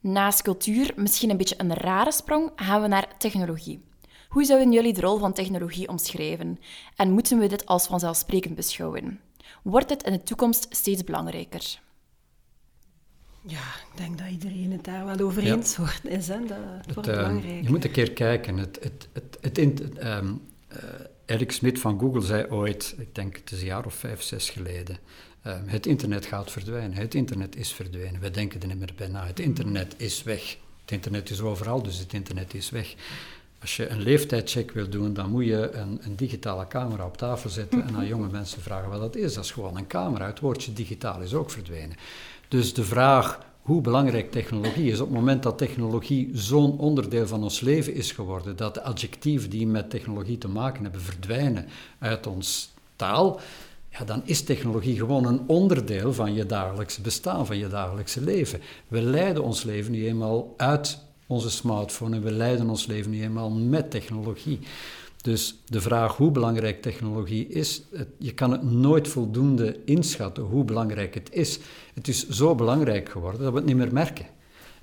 Naast 0.00 0.42
cultuur, 0.42 0.92
misschien 0.96 1.30
een 1.30 1.36
beetje 1.36 1.54
een 1.58 1.74
rare 1.74 2.12
sprong, 2.12 2.50
gaan 2.56 2.82
we 2.82 2.88
naar 2.88 3.18
technologie. 3.18 3.80
Hoe 4.28 4.44
zouden 4.44 4.72
jullie 4.72 4.92
de 4.92 5.00
rol 5.00 5.18
van 5.18 5.32
technologie 5.32 5.88
omschrijven? 5.88 6.58
En 6.96 7.10
moeten 7.10 7.38
we 7.38 7.46
dit 7.46 7.66
als 7.66 7.86
vanzelfsprekend 7.86 8.54
beschouwen? 8.54 9.20
Wordt 9.62 9.90
het 9.90 10.02
in 10.02 10.12
de 10.12 10.22
toekomst 10.22 10.66
steeds 10.70 11.04
belangrijker? 11.04 11.80
Ja, 13.50 13.74
ik 13.92 13.96
denk 13.96 14.18
dat 14.18 14.28
iedereen 14.28 14.72
het 14.72 14.84
daar 14.84 15.04
wel 15.04 15.20
over 15.20 15.42
eens 15.42 15.76
wordt. 15.76 16.00
Is, 16.08 16.28
hè? 16.28 16.38
Dat 16.46 16.58
het, 16.86 16.94
wordt 16.94 17.08
uh, 17.08 17.16
belangrijk. 17.16 17.62
Je 17.62 17.70
moet 17.70 17.84
een 17.84 17.90
keer 17.90 18.12
kijken. 18.12 18.56
Het, 18.58 18.78
het, 18.82 19.08
het, 19.12 19.38
het, 19.40 19.56
het 19.56 20.04
um, 20.04 20.40
uh, 20.72 20.78
Eric 21.26 21.52
Smit 21.52 21.78
van 21.78 21.98
Google 21.98 22.20
zei 22.20 22.46
ooit, 22.50 22.94
ik 22.98 23.14
denk 23.14 23.36
het 23.36 23.50
is 23.52 23.60
een 23.60 23.66
jaar 23.66 23.86
of 23.86 23.94
vijf, 23.94 24.22
zes 24.22 24.50
geleden, 24.50 24.98
um, 25.46 25.62
het 25.66 25.86
internet 25.86 26.26
gaat 26.26 26.50
verdwijnen. 26.50 26.92
Het 26.92 27.14
internet 27.14 27.56
is 27.56 27.72
verdwenen. 27.72 28.20
We 28.20 28.30
denken 28.30 28.60
er 28.60 28.66
niet 28.66 28.78
meer 28.78 28.92
bij 28.96 29.08
na. 29.08 29.26
Het 29.26 29.40
internet 29.40 29.94
is 29.96 30.22
weg. 30.22 30.56
Het 30.80 30.92
internet 30.92 31.30
is 31.30 31.40
overal, 31.40 31.82
dus 31.82 31.98
het 31.98 32.12
internet 32.12 32.54
is 32.54 32.70
weg. 32.70 32.94
Als 33.60 33.76
je 33.76 33.88
een 33.88 34.00
leeftijdcheck 34.00 34.70
wil 34.70 34.88
doen, 34.88 35.14
dan 35.14 35.30
moet 35.30 35.44
je 35.44 35.70
een, 35.72 35.98
een, 36.02 36.16
digitale 36.16 36.66
camera 36.66 37.06
op 37.06 37.16
tafel 37.16 37.50
zetten 37.50 37.86
en 37.86 37.96
aan 37.96 38.06
jonge 38.14 38.28
mensen 38.28 38.62
vragen 38.62 38.90
wat 38.90 39.00
dat 39.00 39.16
is. 39.16 39.34
Dat 39.34 39.44
is 39.44 39.50
gewoon 39.50 39.76
een 39.76 39.86
camera. 39.86 40.26
Het 40.26 40.40
woordje 40.40 40.72
digitaal 40.72 41.20
is 41.20 41.34
ook 41.34 41.50
verdwenen. 41.50 41.96
Dus 42.48 42.74
de 42.74 42.84
vraag 42.84 43.46
hoe 43.62 43.80
belangrijk 43.80 44.30
technologie 44.30 44.90
is, 44.90 45.00
op 45.00 45.06
het 45.06 45.16
moment 45.16 45.42
dat 45.42 45.58
technologie 45.58 46.30
zo'n 46.32 46.78
onderdeel 46.78 47.26
van 47.26 47.42
ons 47.42 47.60
leven 47.60 47.94
is 47.94 48.12
geworden, 48.12 48.56
dat 48.56 48.74
de 48.74 48.82
adjectieven 48.82 49.50
die 49.50 49.66
met 49.66 49.90
technologie 49.90 50.38
te 50.38 50.48
maken 50.48 50.82
hebben 50.82 51.00
verdwijnen 51.00 51.66
uit 51.98 52.26
ons 52.26 52.72
taal, 52.96 53.40
ja, 53.90 54.04
dan 54.04 54.22
is 54.24 54.42
technologie 54.42 54.96
gewoon 54.96 55.26
een 55.26 55.40
onderdeel 55.46 56.12
van 56.12 56.34
je 56.34 56.46
dagelijkse 56.46 57.00
bestaan, 57.00 57.46
van 57.46 57.58
je 57.58 57.68
dagelijkse 57.68 58.20
leven. 58.20 58.60
We 58.88 59.02
leiden 59.02 59.42
ons 59.42 59.62
leven 59.62 59.92
nu 59.92 60.06
eenmaal 60.06 60.54
uit 60.56 60.98
onze 61.26 61.50
smartphone 61.50 62.16
en 62.16 62.22
we 62.22 62.32
leiden 62.32 62.68
ons 62.68 62.86
leven 62.86 63.10
nu 63.10 63.22
eenmaal 63.22 63.50
met 63.50 63.90
technologie. 63.90 64.58
Dus 65.22 65.62
de 65.66 65.80
vraag 65.80 66.16
hoe 66.16 66.30
belangrijk 66.30 66.82
technologie 66.82 67.48
is, 67.48 67.82
je 68.18 68.32
kan 68.32 68.50
het 68.52 68.62
nooit 68.62 69.08
voldoende 69.08 69.80
inschatten 69.84 70.42
hoe 70.42 70.64
belangrijk 70.64 71.14
het 71.14 71.28
is. 71.32 71.58
Het 71.94 72.08
is 72.08 72.28
zo 72.28 72.54
belangrijk 72.54 73.08
geworden 73.08 73.40
dat 73.40 73.52
we 73.52 73.58
het 73.58 73.66
niet 73.66 73.76
meer 73.76 73.92
merken. 73.92 74.26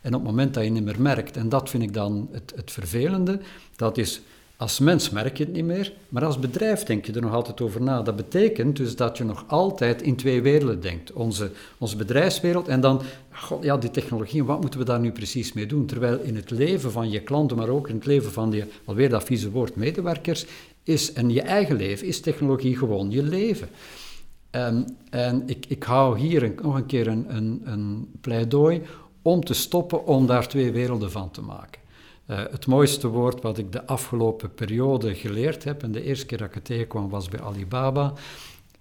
En 0.01 0.13
op 0.13 0.20
het 0.20 0.30
moment 0.30 0.54
dat 0.54 0.63
je 0.63 0.70
het 0.70 0.77
niet 0.80 0.88
meer 0.88 1.01
merkt, 1.01 1.38
en 1.38 1.50
dat 1.50 1.70
vind 1.70 1.84
ik 1.84 1.94
dan 1.94 2.30
het, 2.32 2.54
het 2.56 2.72
vervelende, 2.72 3.39
dat 3.75 3.98
is 3.98 4.22
als 4.57 4.79
mens 4.79 5.09
merk 5.09 5.38
je 5.38 5.43
het 5.43 5.53
niet 5.53 5.65
meer, 5.65 5.93
maar 6.09 6.25
als 6.25 6.39
bedrijf 6.39 6.83
denk 6.83 7.05
je 7.05 7.13
er 7.13 7.21
nog 7.21 7.33
altijd 7.33 7.62
over 7.62 7.81
na. 7.81 8.01
Dat 8.01 8.15
betekent 8.15 8.75
dus 8.75 8.95
dat 8.95 9.17
je 9.17 9.24
nog 9.24 9.43
altijd 9.47 10.01
in 10.01 10.15
twee 10.15 10.41
werelden 10.41 10.81
denkt. 10.81 11.13
Onze, 11.13 11.51
onze 11.77 11.95
bedrijfswereld 11.95 12.67
en 12.67 12.81
dan, 12.81 13.01
god, 13.31 13.63
ja, 13.63 13.77
die 13.77 13.91
technologie, 13.91 14.43
wat 14.43 14.62
moeten 14.62 14.79
we 14.79 14.85
daar 14.85 15.00
nu 15.00 15.12
precies 15.12 15.53
mee 15.53 15.65
doen? 15.65 15.85
Terwijl 15.85 16.19
in 16.19 16.35
het 16.35 16.51
leven 16.51 16.91
van 16.91 17.09
je 17.09 17.21
klanten, 17.21 17.57
maar 17.57 17.69
ook 17.69 17.89
in 17.89 17.95
het 17.95 18.05
leven 18.05 18.31
van 18.31 18.50
die, 18.50 18.63
alweer 18.85 19.09
dat 19.09 19.24
vieze 19.24 19.51
woord, 19.51 19.75
medewerkers, 19.75 20.46
is, 20.83 21.13
en 21.13 21.29
je 21.29 21.41
eigen 21.41 21.75
leven, 21.75 22.07
is 22.07 22.22
technologie 22.22 22.77
gewoon 22.77 23.11
je 23.11 23.24
leven. 23.24 23.70
En, 24.50 24.98
en 25.09 25.44
ik, 25.46 25.65
ik 25.68 25.83
hou 25.83 26.20
hier 26.20 26.53
nog 26.61 26.75
een 26.75 26.85
keer 26.85 27.07
een, 27.07 27.35
een, 27.35 27.61
een 27.63 28.09
pleidooi 28.22 28.81
om 29.22 29.44
te 29.44 29.53
stoppen 29.53 30.05
om 30.05 30.27
daar 30.27 30.48
twee 30.48 30.72
werelden 30.72 31.11
van 31.11 31.31
te 31.31 31.41
maken. 31.41 31.83
Uh, 32.27 32.38
het 32.51 32.68
mooiste 32.68 33.07
woord 33.07 33.42
wat 33.42 33.57
ik 33.57 33.72
de 33.72 33.85
afgelopen 33.85 34.53
periode 34.53 35.16
geleerd 35.16 35.64
heb, 35.64 35.83
en 35.83 35.92
de 35.92 36.03
eerste 36.03 36.25
keer 36.25 36.38
dat 36.38 36.48
ik 36.48 36.53
het 36.53 36.66
tegenkwam 36.66 37.09
was 37.09 37.29
bij 37.29 37.42
Alibaba, 37.42 38.14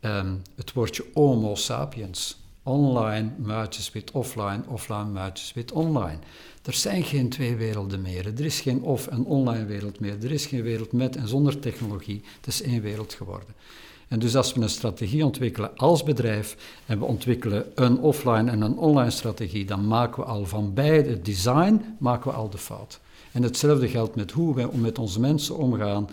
um, 0.01 0.43
het 0.55 0.73
woordje 0.73 1.05
Homo 1.15 1.55
sapiens. 1.55 2.43
Online 2.63 3.31
muitjes 3.37 3.93
wit 3.93 4.11
offline, 4.11 4.61
offline 4.69 5.05
muitjes 5.05 5.53
wit 5.53 5.73
online. 5.73 6.19
Er 6.63 6.73
zijn 6.73 7.03
geen 7.03 7.29
twee 7.29 7.57
werelden 7.57 8.03
meer. 8.03 8.27
Er 8.27 8.45
is 8.45 8.61
geen 8.61 8.83
off- 8.83 9.07
en 9.07 9.25
online 9.25 9.65
wereld 9.65 10.01
meer. 10.01 10.25
Er 10.25 10.33
is 10.33 10.47
geen 10.47 10.63
wereld 10.63 10.93
met 10.93 11.17
en 11.17 11.29
zonder 11.29 11.59
technologie. 11.59 12.23
Het 12.37 12.47
is 12.47 12.63
één 12.63 12.83
wereld 12.83 13.15
geworden. 13.15 13.55
En 14.09 14.19
dus 14.19 14.37
als 14.37 14.53
we 14.53 14.61
een 14.61 14.69
strategie 14.69 15.25
ontwikkelen 15.25 15.77
als 15.77 16.03
bedrijf 16.03 16.57
en 16.87 16.99
we 16.99 17.05
ontwikkelen 17.05 17.67
een 17.75 17.99
offline 17.99 18.51
en 18.51 18.61
een 18.61 18.79
online 18.79 19.11
strategie, 19.11 19.65
dan 19.65 19.87
maken 19.87 20.23
we 20.23 20.29
al 20.29 20.47
van 20.47 20.75
beide 20.75 21.21
design 21.21 21.97
maken 21.99 22.31
we 22.31 22.37
al 22.37 22.51
de 22.51 22.59
fout. 22.59 23.01
En 23.35 23.43
hetzelfde 23.43 23.89
geldt 23.89 24.17
met 24.17 24.31
hoe 24.31 24.55
we 24.55 24.69
met 24.73 24.99
onze 24.99 25.21
mensen 25.21 25.57
omgaan. 25.57 26.09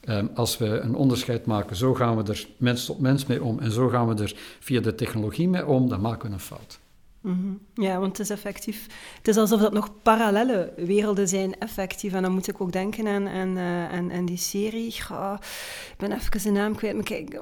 Ehm, 0.00 0.26
als 0.34 0.58
we 0.58 0.66
een 0.66 0.94
onderscheid 0.94 1.46
maken, 1.46 1.76
zo 1.76 1.94
gaan 1.94 2.16
we 2.16 2.32
er 2.32 2.46
mens 2.56 2.84
tot 2.84 3.00
mens 3.00 3.26
mee 3.26 3.42
om 3.42 3.58
en 3.58 3.70
zo 3.70 3.88
gaan 3.88 4.08
we 4.08 4.22
er 4.22 4.36
via 4.60 4.80
de 4.80 4.94
technologie 4.94 5.48
mee 5.48 5.66
om, 5.66 5.88
dan 5.88 6.00
maken 6.00 6.28
we 6.28 6.34
een 6.34 6.40
fout. 6.40 6.78
Mhm. 7.20 7.52
Ja, 7.74 7.98
want 7.98 8.18
het 8.18 8.26
is 8.26 8.30
effectief. 8.30 8.86
Het 9.16 9.28
is 9.28 9.36
alsof 9.36 9.60
dat 9.60 9.72
nog 9.72 9.90
parallele 10.02 10.72
werelden 10.76 11.28
zijn, 11.28 11.58
effectief. 11.58 12.12
En 12.12 12.22
dan 12.22 12.32
moet 12.32 12.48
ik 12.48 12.60
ook 12.60 12.72
denken 12.72 13.06
aan, 13.06 13.28
aan, 13.28 13.56
uh, 13.56 13.92
aan, 13.92 14.24
die 14.24 14.36
serie. 14.36 14.86
ik 14.86 15.96
ben 15.96 16.12
even 16.12 16.40
zijn 16.40 16.54
naam 16.54 16.74
kwijt. 16.74 16.94
Maar 16.94 17.04
kijk, 17.04 17.40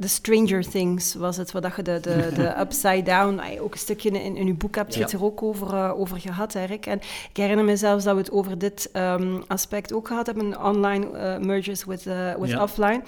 The 0.00 0.08
Stranger 0.08 0.70
Things 0.70 1.14
was 1.14 1.36
het, 1.36 1.52
wat 1.52 1.76
je 1.76 1.82
de, 1.82 2.00
de, 2.00 2.30
de 2.34 2.58
Upside 2.60 3.02
Down, 3.02 3.40
ook 3.60 3.72
een 3.72 3.78
stukje 3.78 4.10
in, 4.10 4.36
in 4.36 4.46
uw 4.46 4.56
boek 4.56 4.74
hebt 4.74 4.94
je 4.94 5.00
het 5.00 5.12
er 5.12 5.24
ook 5.24 5.42
over, 5.42 5.74
uh, 5.74 6.00
over 6.00 6.20
gehad, 6.20 6.54
Erik. 6.54 6.86
En 6.86 6.98
ik 7.30 7.36
herinner 7.36 7.64
me 7.64 7.76
zelfs 7.76 8.04
dat 8.04 8.14
we 8.14 8.20
het 8.20 8.30
over 8.30 8.58
dit 8.58 8.90
um, 8.92 9.42
aspect 9.46 9.92
ook 9.92 10.06
gehad 10.06 10.26
hebben, 10.26 10.64
online 10.64 11.06
uh, 11.12 11.46
mergers 11.46 11.84
with, 11.84 12.06
uh, 12.06 12.34
with 12.34 12.50
ja. 12.50 12.62
offline. 12.62 13.02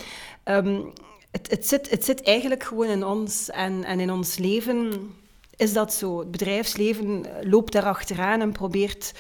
Um, 0.45 0.93
het, 1.31 1.51
het, 1.51 1.67
zit, 1.67 1.91
het 1.91 2.05
zit 2.05 2.23
eigenlijk 2.23 2.63
gewoon 2.63 2.89
in 2.89 3.05
ons 3.05 3.51
en, 3.51 3.85
en 3.85 4.01
in 4.01 4.11
ons 4.11 4.39
leven 4.39 5.11
is 5.57 5.73
dat 5.73 5.95
zo. 5.95 6.19
Het 6.19 6.31
bedrijfsleven 6.31 7.27
loopt 7.43 7.73
daar 7.73 7.85
achteraan 7.85 8.41
en 8.41 8.53
probeert 8.53 9.13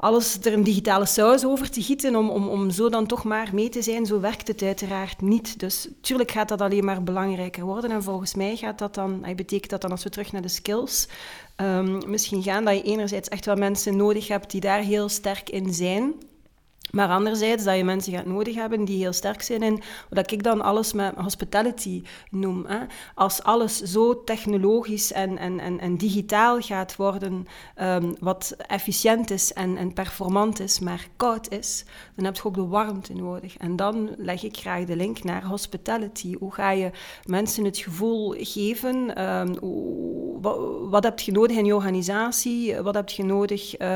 alles 0.00 0.38
er 0.42 0.52
een 0.52 0.64
digitale 0.64 1.06
saus 1.06 1.44
over 1.44 1.70
te 1.70 1.82
gieten 1.82 2.16
om, 2.16 2.30
om, 2.30 2.48
om 2.48 2.70
zo 2.70 2.88
dan 2.88 3.06
toch 3.06 3.24
maar 3.24 3.50
mee 3.52 3.68
te 3.68 3.82
zijn. 3.82 4.06
Zo 4.06 4.20
werkt 4.20 4.48
het 4.48 4.62
uiteraard 4.62 5.20
niet. 5.20 5.58
Dus 5.58 5.88
tuurlijk 6.00 6.30
gaat 6.30 6.48
dat 6.48 6.60
alleen 6.60 6.84
maar 6.84 7.02
belangrijker 7.02 7.64
worden. 7.64 7.90
En 7.90 8.02
volgens 8.02 8.34
mij 8.34 8.56
gaat 8.56 8.78
dat 8.78 8.94
dan, 8.94 9.20
betekent 9.36 9.70
dat 9.70 9.80
dan 9.80 9.90
als 9.90 10.02
we 10.02 10.10
terug 10.10 10.32
naar 10.32 10.42
de 10.42 10.48
skills 10.48 11.08
um, 11.56 11.98
misschien 12.06 12.42
gaan, 12.42 12.64
dat 12.64 12.76
je 12.76 12.82
enerzijds 12.82 13.28
echt 13.28 13.44
wel 13.44 13.56
mensen 13.56 13.96
nodig 13.96 14.28
hebt 14.28 14.50
die 14.50 14.60
daar 14.60 14.80
heel 14.80 15.08
sterk 15.08 15.50
in 15.50 15.74
zijn. 15.74 16.14
Maar 16.92 17.08
anderzijds 17.08 17.64
dat 17.64 17.76
je 17.76 17.84
mensen 17.84 18.12
gaat 18.12 18.26
nodig 18.26 18.54
hebben 18.54 18.84
die 18.84 18.98
heel 18.98 19.12
sterk 19.12 19.42
zijn 19.42 19.62
in 19.62 19.82
wat 20.08 20.30
ik 20.30 20.42
dan 20.42 20.60
alles 20.60 20.92
met 20.92 21.14
hospitality 21.14 22.02
noem. 22.30 22.64
Hè. 22.66 22.78
Als 23.14 23.42
alles 23.42 23.80
zo 23.82 24.24
technologisch 24.24 25.12
en, 25.12 25.38
en, 25.38 25.60
en, 25.60 25.80
en 25.80 25.96
digitaal 25.96 26.60
gaat 26.60 26.96
worden, 26.96 27.46
um, 27.82 28.16
wat 28.20 28.54
efficiënt 28.66 29.30
is 29.30 29.52
en, 29.52 29.76
en 29.76 29.92
performant 29.92 30.60
is, 30.60 30.78
maar 30.78 31.08
koud 31.16 31.50
is, 31.50 31.84
dan 32.14 32.24
heb 32.24 32.36
je 32.36 32.44
ook 32.44 32.54
de 32.54 32.66
warmte 32.66 33.14
nodig. 33.14 33.56
En 33.56 33.76
dan 33.76 34.10
leg 34.16 34.42
ik 34.42 34.56
graag 34.56 34.84
de 34.84 34.96
link 34.96 35.24
naar 35.24 35.44
hospitality. 35.44 36.36
Hoe 36.38 36.52
ga 36.52 36.70
je 36.70 36.90
mensen 37.24 37.64
het 37.64 37.78
gevoel 37.78 38.34
geven? 38.38 39.24
Um, 39.24 39.58
wat, 40.90 41.04
heb 41.04 41.20
je 41.20 41.32
nodig 41.32 41.56
in 41.56 41.64
je 41.64 41.74
organisatie? 41.74 42.76
Wat 42.76 42.94
heb 42.94 43.08
je 43.08 43.24
nodig 43.24 43.80
uh, 43.80 43.94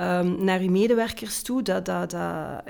um, 0.00 0.44
naar 0.44 0.62
je 0.62 0.70
medewerkers 0.70 1.42
toe? 1.42 1.62
Dat, 1.62 1.84
dat 1.84 2.14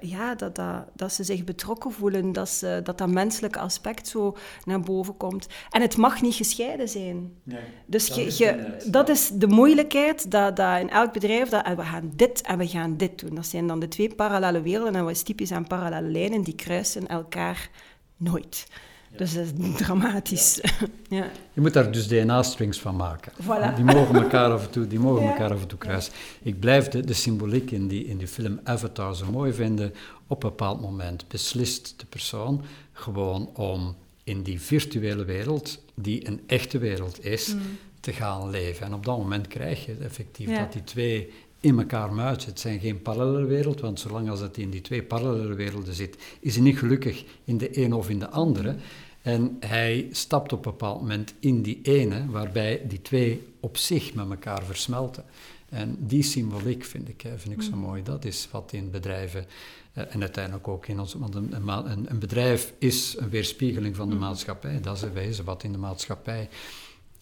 ja, 0.01 0.35
dat, 0.35 0.55
dat, 0.55 0.85
dat 0.93 1.12
ze 1.12 1.25
zich 1.25 1.45
betrokken 1.45 1.93
voelen, 1.93 2.33
dat, 2.33 2.49
ze, 2.49 2.81
dat 2.85 2.99
dat 2.99 3.09
menselijke 3.09 3.59
aspect 3.59 4.09
zo 4.09 4.37
naar 4.64 4.81
boven 4.81 5.17
komt. 5.17 5.47
En 5.71 5.81
het 5.81 5.97
mag 5.97 6.23
niet 6.23 6.35
gescheiden 6.35 6.88
zijn. 6.88 7.33
Nee, 7.43 7.61
dus 7.87 8.07
dat, 8.07 8.17
je, 8.17 8.25
is, 8.25 8.38
je, 8.38 8.77
dat 8.90 9.09
is 9.09 9.29
de 9.29 9.47
moeilijkheid, 9.47 10.31
dat, 10.31 10.57
dat 10.57 10.81
in 10.81 10.90
elk 10.90 11.12
bedrijf, 11.12 11.49
dat, 11.49 11.64
en 11.64 11.77
we 11.77 11.83
gaan 11.83 12.12
dit 12.17 12.40
en 12.40 12.59
we 12.59 12.67
gaan 12.69 12.97
dit 12.97 13.19
doen. 13.19 13.35
Dat 13.35 13.47
zijn 13.47 13.67
dan 13.67 13.81
de 13.81 13.88
twee 13.88 14.14
parallele 14.14 14.61
werelden, 14.62 14.95
en 14.95 15.05
wat 15.05 15.12
is 15.12 15.23
typisch 15.23 15.53
aan 15.53 15.67
parallele 15.67 16.09
lijnen, 16.09 16.43
die 16.43 16.55
kruisen 16.55 17.07
elkaar 17.07 17.71
nooit. 18.17 18.67
Dus 19.16 19.35
dat 19.35 19.44
is 19.44 19.50
dramatisch. 19.83 20.61
ja. 21.09 21.31
Je 21.53 21.61
moet 21.61 21.72
daar 21.72 21.92
dus 21.92 22.07
DNA-strings 22.09 22.79
van 22.81 22.96
maken. 22.96 23.33
Die 23.77 23.85
mogen 23.85 24.14
elkaar 24.22 24.53
af 24.53 24.64
en 24.64 24.70
toe, 24.70 24.87
die 24.87 24.98
mogen 24.98 25.27
elkaar 25.29 25.53
af 25.53 25.61
en 25.61 25.66
toe 25.68 25.79
kruisen. 25.79 26.12
Ik 26.42 26.61
blijf 26.61 26.88
de, 26.88 27.00
de 27.05 27.12
symboliek 27.12 27.70
in 27.70 27.88
die, 27.88 28.05
in 28.05 28.16
die 28.18 28.29
film 28.29 28.61
Avatar 28.64 29.16
zo 29.16 29.31
mooi 29.31 29.53
vinden. 29.53 29.92
Op 30.27 30.42
een 30.42 30.48
bepaald 30.48 30.81
moment 30.81 31.29
beslist 31.29 31.94
de 31.96 32.07
persoon 32.07 32.62
gewoon 32.92 33.50
om 33.55 33.96
in 34.24 34.42
die 34.42 34.61
virtuele 34.61 35.24
wereld, 35.24 35.83
die 35.94 36.27
een 36.29 36.40
echte 36.46 36.79
wereld 36.79 37.24
is, 37.24 37.55
te 38.00 38.12
gaan 38.12 38.50
leven. 38.50 38.87
En 38.87 38.94
op 38.94 39.05
dat 39.05 39.18
moment 39.18 39.48
krijg 39.48 39.87
je 39.87 39.96
effectief 40.03 40.48
Ja. 40.48 40.59
dat 40.59 40.72
die 40.72 40.85
twee 40.85 41.33
in 41.61 41.79
elkaar 41.79 42.12
muiten. 42.12 42.48
Het 42.48 42.61
zijn 42.61 42.81
geen 42.81 43.03
parallele 43.03 43.46
wereld, 43.46 43.81
want 43.81 44.00
zolang 44.00 44.31
als 44.31 44.40
het 44.40 44.57
in 44.57 44.70
die 44.70 44.81
twee 44.81 45.03
parallele 45.03 45.55
werelden 45.55 45.94
zit, 45.94 46.16
is 46.40 46.55
hij 46.55 46.64
niet 46.64 46.79
gelukkig 46.79 47.24
in 47.44 47.59
de 47.59 47.79
een 47.83 47.92
of 47.92 48.09
in 48.11 48.18
de 48.18 48.29
andere. 48.31 48.77
En 49.25 49.57
hij 49.61 50.09
stapt 50.11 50.53
op 50.53 50.67
een 50.67 50.71
bepaald 50.71 51.01
moment 51.01 51.35
in 51.39 51.63
die 51.63 51.83
ene, 51.83 52.27
waarbij 52.31 52.83
die 52.89 53.03
twee 53.03 53.47
op 53.61 53.77
zich 53.77 54.15
met 54.15 54.31
elkaar 54.31 54.65
versmelten. 54.65 55.25
En 55.69 55.97
die 56.01 56.23
symboliek 56.23 56.85
vind 56.85 57.09
ik, 57.09 57.25
vind 57.37 57.55
ik 57.55 57.63
zo 57.63 57.77
mooi. 57.77 58.03
Dat 58.03 58.25
is 58.25 58.49
wat 58.51 58.73
in 58.73 58.91
bedrijven 58.91 59.47
eh, 59.93 60.15
en 60.15 60.21
uiteindelijk 60.21 60.69
ook 60.69 60.87
in 60.87 61.01
ons. 61.01 61.15
Want 61.15 61.35
een, 61.35 61.55
een, 61.57 61.69
een, 61.69 62.11
een 62.11 62.19
bedrijf 62.19 62.73
is 62.79 63.17
een 63.19 63.31
weerspiegeling 63.31 63.97
van 63.97 64.09
de 64.09 64.15
maatschappij. 64.15 64.81
Dat 64.81 64.97
is 64.97 65.13
wezen 65.13 65.45
wat 65.45 65.63
in 65.63 65.73
de 65.73 65.79
maatschappij 65.79 66.49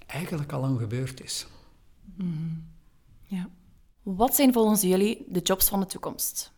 eigenlijk 0.06 0.52
al 0.52 0.60
lang 0.60 0.78
gebeurd 0.78 1.22
is. 1.22 1.46
Ja. 3.26 3.48
Wat 4.02 4.34
zijn 4.34 4.52
volgens 4.52 4.80
jullie 4.80 5.24
de 5.28 5.40
jobs 5.40 5.68
van 5.68 5.80
de 5.80 5.86
toekomst? 5.86 6.52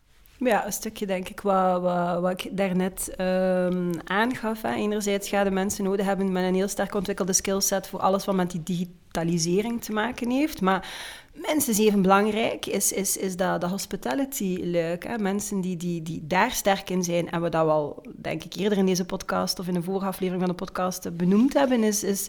Ja, 0.45 0.67
een 0.67 0.73
stukje 0.73 1.07
denk 1.07 1.29
ik 1.29 1.41
wat, 1.41 1.81
wat, 1.81 2.21
wat 2.21 2.31
ik 2.31 2.57
daarnet 2.57 3.15
ehm 3.17 3.93
aangaf. 4.05 4.63
Hè. 4.63 4.75
Enerzijds 4.75 5.29
gaan 5.29 5.45
de 5.45 5.51
mensen 5.51 5.85
nodig 5.85 6.07
hebben 6.07 6.33
met 6.33 6.45
een 6.45 6.55
heel 6.55 6.69
sterk 6.69 6.95
ontwikkelde 6.95 7.33
skillset 7.33 7.87
voor 7.87 8.01
alles 8.01 8.25
wat 8.25 8.35
met 8.35 8.51
die 8.51 8.63
digitalisering 8.63 9.83
te 9.83 9.93
maken 9.93 10.31
heeft. 10.31 10.61
Maar 10.61 10.89
minstens 11.33 11.79
even 11.79 12.03
belangrijk 12.03 12.67
is, 12.67 12.93
is, 12.93 13.17
is 13.17 13.37
dat, 13.37 13.61
dat 13.61 13.71
hospitality-luik. 13.71 15.05
Hè. 15.07 15.19
Mensen 15.19 15.61
die, 15.61 15.77
die, 15.77 16.03
die 16.03 16.27
daar 16.27 16.51
sterk 16.51 16.91
in 16.91 17.05
zijn 17.05 17.31
en 17.31 17.43
we 17.43 17.49
dat 17.49 17.65
wel, 17.65 18.03
denk 18.17 18.45
ik, 18.45 18.55
eerder 18.55 18.79
in 18.79 18.87
deze 18.87 19.05
podcast 19.05 19.59
of 19.59 19.69
in 19.69 19.75
een 19.75 19.83
vorige 19.83 20.07
aflevering 20.07 20.45
van 20.45 20.57
de 20.57 20.65
podcast 20.65 21.17
benoemd 21.17 21.53
hebben, 21.53 21.85
is... 21.85 22.05
is 22.05 22.29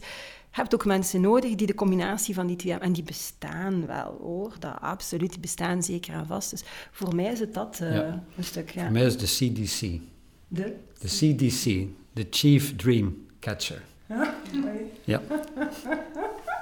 hebt 0.56 0.74
ook 0.74 0.86
mensen 0.86 1.22
nodig 1.22 1.56
die 1.56 1.68
de 1.68 1.76
combinatie 1.76 2.34
van 2.34 2.48
die 2.48 2.56
twee 2.56 2.72
hebben. 2.72 2.88
En 2.90 2.96
die 2.96 3.04
bestaan 3.04 3.86
wel, 3.88 4.18
hoor. 4.22 4.54
Dat, 4.60 4.76
absoluut, 4.82 5.30
die 5.32 5.40
bestaan 5.40 5.84
zeker 5.84 6.14
en 6.14 6.26
vast. 6.28 6.50
Dus 6.50 6.64
voor 6.92 7.16
mij 7.16 7.32
is 7.32 7.40
het 7.40 7.54
dat 7.54 7.80
eh, 7.82 7.94
Ja. 7.96 8.24
een 8.38 8.44
stuk, 8.44 8.70
ja. 8.70 8.84
Voor 8.84 8.92
mij 8.92 9.06
is 9.06 9.18
de 9.18 9.26
CDC. 9.26 10.00
De? 10.48 10.76
De 11.00 11.08
CDC, 11.08 11.88
de 12.14 12.28
Chief 12.30 12.76
Dream 12.76 13.16
Catcher. 13.40 13.82
Ja. 15.04 15.22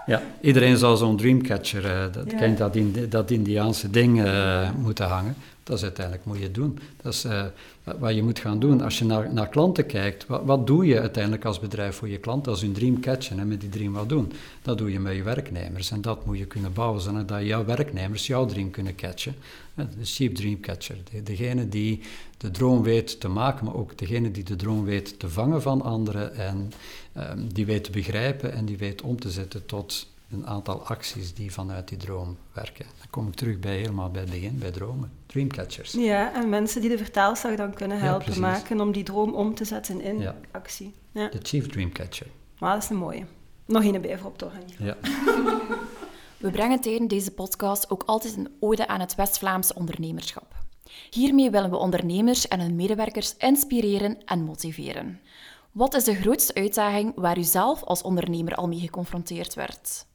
Ja, 0.06 0.22
iedereen 0.42 0.78
zou 0.78 0.98
zo'n 0.98 1.18
dreamcatcher, 1.18 1.86
eh, 1.86 2.14
dat, 2.14 2.32
Ja. 2.32 2.38
kent 2.38 2.58
dat, 2.58 2.76
in, 2.76 2.96
dat 3.10 3.32
Indiaanse 3.32 3.90
ding 3.90 4.24
eh, 4.24 4.72
moeten 4.72 5.06
hangen. 5.08 5.36
Dat 5.64 5.78
is 5.78 5.84
uiteindelijk 5.84 6.26
moet 6.26 6.40
je 6.40 6.52
doen. 6.52 6.80
Dat 7.02 7.14
is 7.14 7.24
eh, 7.24 7.46
wat- 8.00 8.16
je 8.16 8.24
moet 8.24 8.40
gaan 8.40 8.60
doen. 8.60 8.82
Als 8.82 9.00
je 9.00 9.06
naar, 9.06 9.34
naar 9.34 9.50
klanten 9.50 9.86
kijkt, 9.86 10.26
wat, 10.28 10.68
doe 10.68 10.86
je 10.86 11.00
uiteindelijk 11.00 11.46
als 11.46 11.60
bedrijf 11.60 11.96
voor 11.96 12.10
je 12.10 12.18
klant? 12.18 12.44
Dat 12.46 12.56
is 12.56 12.62
hun 12.62 12.74
dream 12.74 13.00
catchen 13.00 13.40
en 13.40 13.48
met 13.48 13.60
die 13.62 13.70
dream 13.70 13.94
wat 13.94 14.10
doen. 14.10 14.32
Dat 14.62 14.78
doe 14.78 14.92
je 14.92 15.00
met 15.00 15.16
je 15.16 15.24
werknemers 15.24 15.92
en 15.92 16.02
dat 16.02 16.26
moet 16.26 16.38
je 16.38 16.46
kunnen 16.46 16.74
bouwen 16.74 17.02
zodat 17.02 17.44
jouw 17.46 17.66
werknemers 17.66 18.28
jouw 18.28 18.46
dream 18.46 18.70
kunnen 18.72 18.96
catchen. 18.96 19.36
Eh, 19.76 19.86
De 20.00 20.06
chief 20.06 20.32
dream 20.32 20.60
catcher, 20.60 20.98
de- 21.12 21.24
degene 21.24 21.70
die 21.70 22.00
de 22.38 22.52
droom 22.52 22.84
weet 22.84 23.20
te 23.20 23.28
maken, 23.28 23.66
maar 23.66 23.76
ook 23.76 23.98
degene 23.98 24.32
die 24.32 24.44
de 24.44 24.56
droom 24.56 24.84
weet 24.86 25.20
te 25.20 25.30
vangen 25.30 25.62
van 25.62 25.82
anderen 25.82 26.36
en 26.36 26.72
ehm, 27.14 27.40
die 27.54 27.66
weet 27.66 27.84
te 27.84 27.92
begrijpen 27.92 28.54
en 28.54 28.66
die 28.66 28.78
weet 28.78 29.02
om 29.02 29.20
te 29.20 29.30
zetten 29.32 29.66
tot 29.66 30.08
een 30.34 30.48
aantal 30.48 30.86
acties 30.88 31.34
die 31.34 31.54
vanuit 31.54 31.88
die 31.88 31.98
droom 31.98 32.38
werken. 32.54 32.86
Dan 32.98 33.08
kom 33.10 33.28
ik 33.28 33.34
terug 33.34 33.60
bij 33.60 33.76
helemaal 33.78 34.10
bij 34.12 34.22
het 34.22 34.30
begin, 34.30 34.58
bij 34.60 34.72
dromen. 34.72 35.12
Dreamcatchers. 35.26 35.92
Ja, 35.92 36.34
en 36.34 36.50
mensen 36.50 36.82
die 36.82 36.90
de 36.90 36.98
vertaalslag 36.98 37.56
dan 37.56 37.74
kunnen 37.74 38.00
helpen 38.00 38.40
maken 38.40 38.82
om 38.82 38.92
die 38.92 39.04
droom 39.04 39.34
om 39.34 39.56
te 39.56 39.66
zetten 39.66 40.02
in 40.02 40.20
Ja. 40.20 40.36
actie. 40.52 40.94
Ja, 41.12 41.28
De 41.30 41.40
chief 41.42 41.68
dreamcatcher. 41.68 42.28
maar 42.60 42.74
dat 42.74 42.84
is 42.84 42.90
een 42.90 42.96
mooie. 42.98 43.26
Nog 43.66 43.84
een 43.84 44.02
bij 44.02 44.18
voor 44.18 44.30
op 44.30 44.38
te 44.38 44.46
organiseren. 44.46 44.86
Ja. 44.86 44.96
We 46.44 46.52
brengen 46.52 46.80
tijdens 46.82 47.10
deze 47.10 47.32
podcast 47.32 47.90
ook 47.90 48.04
altijd 48.06 48.38
een 48.38 48.50
ode 48.60 48.88
aan 48.88 49.00
het 49.00 49.16
West-Vlaamse 49.16 49.76
ondernemerschap. 49.76 50.56
Hiermee 51.10 51.50
willen 51.52 51.70
we 51.70 51.76
ondernemers 51.78 52.48
en 52.48 52.60
hun 52.60 52.76
medewerkers 52.76 53.36
inspireren 53.38 54.18
en 54.26 54.44
motiveren. 54.44 55.20
Wat 55.72 55.94
is 55.94 56.04
de 56.04 56.16
grootste 56.16 56.54
uitdaging 56.54 57.12
waar 57.16 57.38
u 57.38 57.44
zelf 57.44 57.84
als 57.84 58.02
ondernemer 58.02 58.56
al 58.56 58.68
mee 58.68 58.80
geconfronteerd 58.80 59.54
werd? 59.54 60.06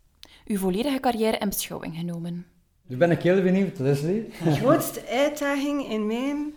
Uw 0.48 0.58
volledige 0.58 1.00
carrière 1.00 1.38
in 1.38 1.48
beschouwing 1.48 1.96
genomen. 1.96 2.46
Nu 2.87 2.96
ben 2.96 3.11
ik 3.11 3.22
heel 3.22 3.42
benieuwd, 3.42 3.78
Leslie. 3.78 4.32
De 4.44 4.54
grootste 4.54 5.06
uitdaging 5.08 5.88
in 5.88 6.06
mijn 6.06 6.54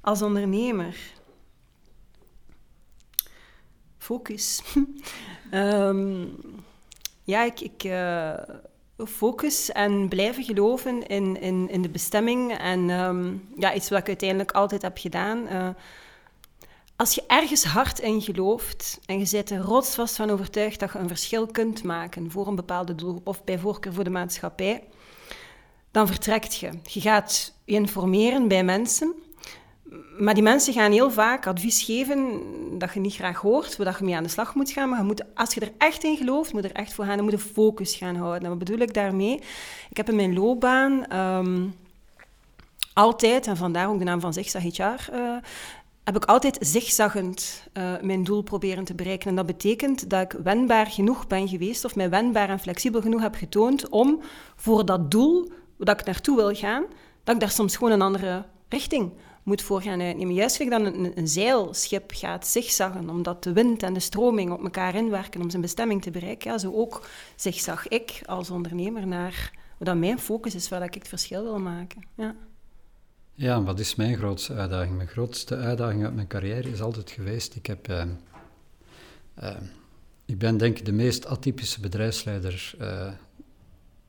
als 0.00 0.22
ondernemer. 0.22 0.96
Focus. 3.98 4.62
Ehm, 5.50 6.24
ja, 7.24 7.44
ik, 7.44 7.60
ik 7.60 7.84
eh, 7.84 8.34
focus 9.06 9.72
en 9.72 10.08
blijven 10.08 10.44
geloven 10.44 11.06
in, 11.06 11.40
in, 11.40 11.68
in 11.70 11.82
de 11.82 11.88
bestemming. 11.88 12.58
En 12.58 12.90
ehm, 12.90 13.34
ja, 13.56 13.74
iets 13.74 13.88
wat 13.88 13.98
ik 13.98 14.08
uiteindelijk 14.08 14.52
altijd 14.52 14.82
heb 14.82 14.98
gedaan. 14.98 15.46
Eh, 15.46 15.68
als 17.00 17.14
je 17.14 17.22
ergens 17.26 17.64
hard 17.64 17.98
in 17.98 18.22
gelooft 18.22 19.00
en 19.06 19.18
je 19.18 19.28
bent 19.30 19.50
er 19.50 19.58
rotsvast 19.58 20.16
van 20.16 20.30
overtuigd 20.30 20.80
dat 20.80 20.92
je 20.92 20.98
een 20.98 21.08
verschil 21.08 21.46
kunt 21.46 21.82
maken 21.82 22.30
voor 22.30 22.46
een 22.46 22.54
bepaalde 22.54 22.94
doelgroep 22.94 23.26
of 23.26 23.44
bij 23.44 23.58
voorkeur 23.58 23.92
voor 23.92 24.04
de 24.04 24.10
maatschappij, 24.10 24.82
dan 25.90 26.06
vertrekt 26.06 26.56
je. 26.56 26.70
Je 26.82 27.00
gaat 27.00 27.54
je 27.64 27.74
informeren 27.74 28.48
bij 28.48 28.64
mensen, 28.64 29.14
maar 30.18 30.34
die 30.34 30.42
mensen 30.42 30.72
gaan 30.72 30.92
heel 30.92 31.10
vaak 31.10 31.46
advies 31.46 31.82
geven 31.82 32.42
dat 32.78 32.94
je 32.94 33.00
niet 33.00 33.14
graag 33.14 33.40
hoort, 33.40 33.76
waar 33.76 33.96
je 33.98 34.04
mee 34.04 34.16
aan 34.16 34.22
de 34.22 34.28
slag 34.28 34.54
moet 34.54 34.70
gaan. 34.70 34.88
Maar 34.88 34.98
je 34.98 35.04
moet, 35.04 35.34
als 35.34 35.54
je 35.54 35.60
er 35.60 35.72
echt 35.78 36.04
in 36.04 36.16
gelooft, 36.16 36.52
moet 36.52 36.62
je 36.62 36.68
er 36.68 36.74
echt 36.74 36.92
voor 36.92 37.04
gaan 37.04 37.18
en 37.18 37.24
moet 37.24 37.32
je 37.32 37.38
focus 37.38 37.94
gaan 37.94 38.16
houden. 38.16 38.42
En 38.42 38.48
wat 38.48 38.58
bedoel 38.58 38.78
ik 38.78 38.94
daarmee? 38.94 39.40
Ik 39.90 39.96
heb 39.96 40.08
in 40.08 40.16
mijn 40.16 40.34
loopbaan 40.34 41.06
ehm, 41.06 41.66
altijd, 42.92 43.46
en 43.46 43.56
vandaar 43.56 43.88
ook 43.88 43.98
de 43.98 44.04
naam 44.04 44.20
van 44.20 44.32
Zigzag 44.32 44.62
HR, 44.62 45.12
eh, 45.12 45.36
heb 46.04 46.16
ik 46.16 46.24
altijd 46.24 46.56
zigzaggend 46.60 47.68
eh, 47.72 47.92
mijn 48.00 48.24
doel 48.24 48.42
proberen 48.42 48.84
te 48.84 48.94
bereiken. 48.94 49.28
En 49.28 49.36
dat 49.36 49.46
betekent 49.46 50.10
dat 50.10 50.32
ik 50.32 50.40
wendbaar 50.42 50.86
genoeg 50.86 51.26
ben 51.26 51.48
geweest, 51.48 51.84
of 51.84 51.96
mij 51.96 52.10
wendbaar 52.10 52.48
en 52.48 52.60
flexibel 52.60 53.00
genoeg 53.00 53.20
heb 53.20 53.34
getoond 53.34 53.88
om 53.88 54.20
voor 54.56 54.84
dat 54.84 55.10
doel, 55.10 55.50
dat 55.78 56.00
ik 56.00 56.06
naartoe 56.06 56.36
wil 56.36 56.54
gaan, 56.54 56.84
dat 57.24 57.34
ik 57.34 57.40
daar 57.40 57.50
soms 57.50 57.76
gewoon 57.76 57.92
een 57.92 58.02
andere 58.02 58.44
richting 58.68 59.12
moet 59.42 59.62
voor 59.62 59.82
gaan 59.82 60.00
uitnemen. 60.00 60.34
Juist 60.34 60.56
gelijk 60.56 60.84
dan 60.84 60.94
een, 60.94 61.18
een 61.18 61.28
zeilschip 61.28 62.10
gaat 62.14 62.46
zigzaggen, 62.46 63.10
omdat 63.10 63.42
de 63.42 63.52
wind 63.52 63.82
en 63.82 63.92
de 63.92 64.00
stroming 64.00 64.52
op 64.52 64.62
elkaar 64.62 64.94
inwerken 64.94 65.42
om 65.42 65.50
zijn 65.50 65.62
bestemming 65.62 66.02
te 66.02 66.10
bereiken. 66.10 66.50
Ja, 66.50 66.58
zo 66.58 66.72
ook 66.72 67.06
zigzag 67.36 67.88
ik 67.88 68.20
als 68.26 68.50
ondernemer 68.50 69.06
naar 69.06 69.58
wat 69.78 69.96
mijn 69.96 70.18
focus 70.18 70.54
is, 70.54 70.68
waar 70.68 70.82
ik 70.82 70.94
het 70.94 71.08
verschil 71.08 71.42
wil 71.42 71.58
maken. 71.58 72.06
Ja. 72.14 72.34
Ja, 73.40 73.62
wat 73.62 73.78
is 73.78 73.94
mijn 73.94 74.16
grootste 74.16 74.54
uitdaging? 74.54 74.96
Mijn 74.96 75.08
grootste 75.08 75.56
uitdaging 75.56 76.04
uit 76.04 76.14
mijn 76.14 76.26
carrière 76.26 76.70
is 76.70 76.80
altijd 76.80 77.10
geweest. 77.10 77.54
Ik, 77.54 77.66
heb, 77.66 77.88
eh, 77.88 78.02
eh, 79.34 79.56
ik 80.24 80.38
ben 80.38 80.56
denk 80.56 80.78
ik 80.78 80.84
de 80.84 80.92
meest 80.92 81.26
atypische 81.26 81.80
bedrijfsleider 81.80 82.74
eh, 82.78 83.12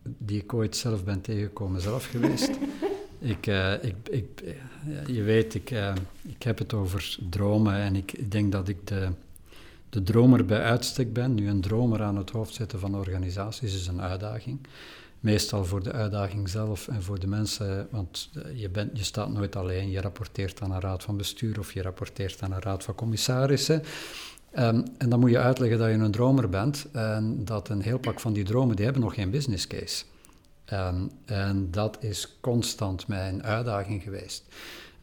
die 0.04 0.42
ik 0.42 0.54
ooit 0.54 0.76
zelf 0.76 1.04
ben 1.04 1.22
tegengekomen 1.22 1.82
zelf 1.82 2.06
geweest. 2.06 2.50
ik, 3.20 3.48
eh, 3.48 3.84
ik, 3.84 3.96
ik, 4.10 4.42
eh, 4.42 5.16
je 5.16 5.22
weet, 5.22 5.54
ik, 5.54 5.72
eh, 5.72 5.94
ik 6.22 6.44
heb 6.44 6.58
het 6.58 6.74
over 6.74 7.18
dromen 7.30 7.76
en 7.76 7.96
ik, 7.96 8.12
ik 8.12 8.32
denk 8.32 8.52
dat 8.52 8.68
ik 8.68 8.88
de, 8.88 9.10
de 9.90 10.04
dromer 10.04 10.46
bij 10.46 10.62
uitstek 10.62 11.14
ben. 11.14 11.34
Nu, 11.34 11.50
een 11.50 11.62
dromer 11.62 12.02
aan 12.02 12.18
het 12.18 12.30
hoofd 12.30 12.54
zetten 12.54 12.80
van 12.80 12.96
organisaties 12.96 13.76
is 13.76 13.88
een 13.88 14.02
uitdaging. 14.02 14.60
Meestal 15.22 15.66
voor 15.66 15.84
de 15.84 15.92
uitdaging 15.92 16.50
zelf 16.50 16.88
en 16.88 17.04
voor 17.04 17.20
de 17.20 17.28
mensen, 17.28 17.88
want 17.92 18.30
eh, 18.34 18.60
je, 18.60 18.70
bent, 18.70 18.98
je 18.98 19.04
staat 19.04 19.30
nooit 19.30 19.56
alleen. 19.56 19.90
Je 19.90 20.02
rapporteert 20.02 20.62
aan 20.62 20.72
een 20.72 20.82
raad 20.82 21.04
van 21.04 21.18
bestuur 21.18 21.60
of 21.60 21.74
je 21.74 21.82
rapporteert 21.82 22.42
aan 22.42 22.52
een 22.52 22.62
raad 22.62 22.84
van 22.84 22.96
commissarissen. 22.96 23.84
Ehm, 24.52 24.82
en 24.98 25.10
dan 25.10 25.20
moet 25.20 25.30
je 25.30 25.40
uitleggen 25.40 25.78
dat 25.78 25.90
je 25.90 25.94
een 25.94 26.12
dromer 26.12 26.50
bent 26.50 26.88
en 26.92 27.46
dat 27.46 27.70
een 27.70 27.82
heel 27.82 28.00
pak 28.00 28.20
van 28.20 28.34
die 28.34 28.44
dromen, 28.44 28.76
die 28.76 28.86
hebben 28.86 29.04
nog 29.04 29.14
geen 29.14 29.30
business 29.30 29.68
case. 29.68 30.04
Ehm, 30.66 31.08
en 31.26 31.72
dat 31.72 31.98
is 32.00 32.38
constant 32.40 33.08
mijn 33.08 33.44
uitdaging 33.44 34.04
geweest. 34.04 34.44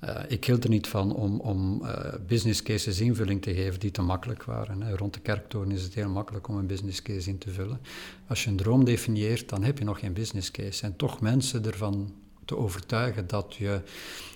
Uh, 0.05 0.17
ik 0.29 0.45
hield 0.45 0.65
er 0.65 0.71
niet 0.71 0.87
van 0.87 1.15
om, 1.15 1.41
om 1.41 1.81
uh, 1.83 1.91
business 2.27 2.63
cases 2.63 3.01
invulling 3.01 3.43
te 3.43 3.55
geven 3.55 3.81
die 3.81 3.91
te 3.91 4.03
makkelijk 4.03 4.45
waren. 4.45 4.83
Hè. 4.83 4.97
Rond 4.97 5.15
de 5.15 5.21
kerktoren 5.21 5.71
is 5.71 5.83
het 5.83 5.95
heel 5.95 6.09
makkelijk 6.09 6.49
om 6.49 6.57
een 6.57 6.67
business 6.67 7.03
case 7.03 7.29
in 7.29 7.39
te 7.39 7.51
vullen. 7.51 7.81
Als 8.27 8.45
je 8.45 8.51
een 8.51 8.57
droom 8.57 8.85
definieert, 8.85 9.49
dan 9.49 9.63
heb 9.63 9.79
je 9.79 9.85
nog 9.85 9.99
geen 9.99 10.13
business 10.13 10.51
case. 10.51 10.85
En 10.85 10.97
toch 10.97 11.21
mensen 11.21 11.65
ervan 11.65 12.15
te 12.45 12.57
overtuigen 12.57 13.27
dat 13.27 13.55
je 13.55 13.81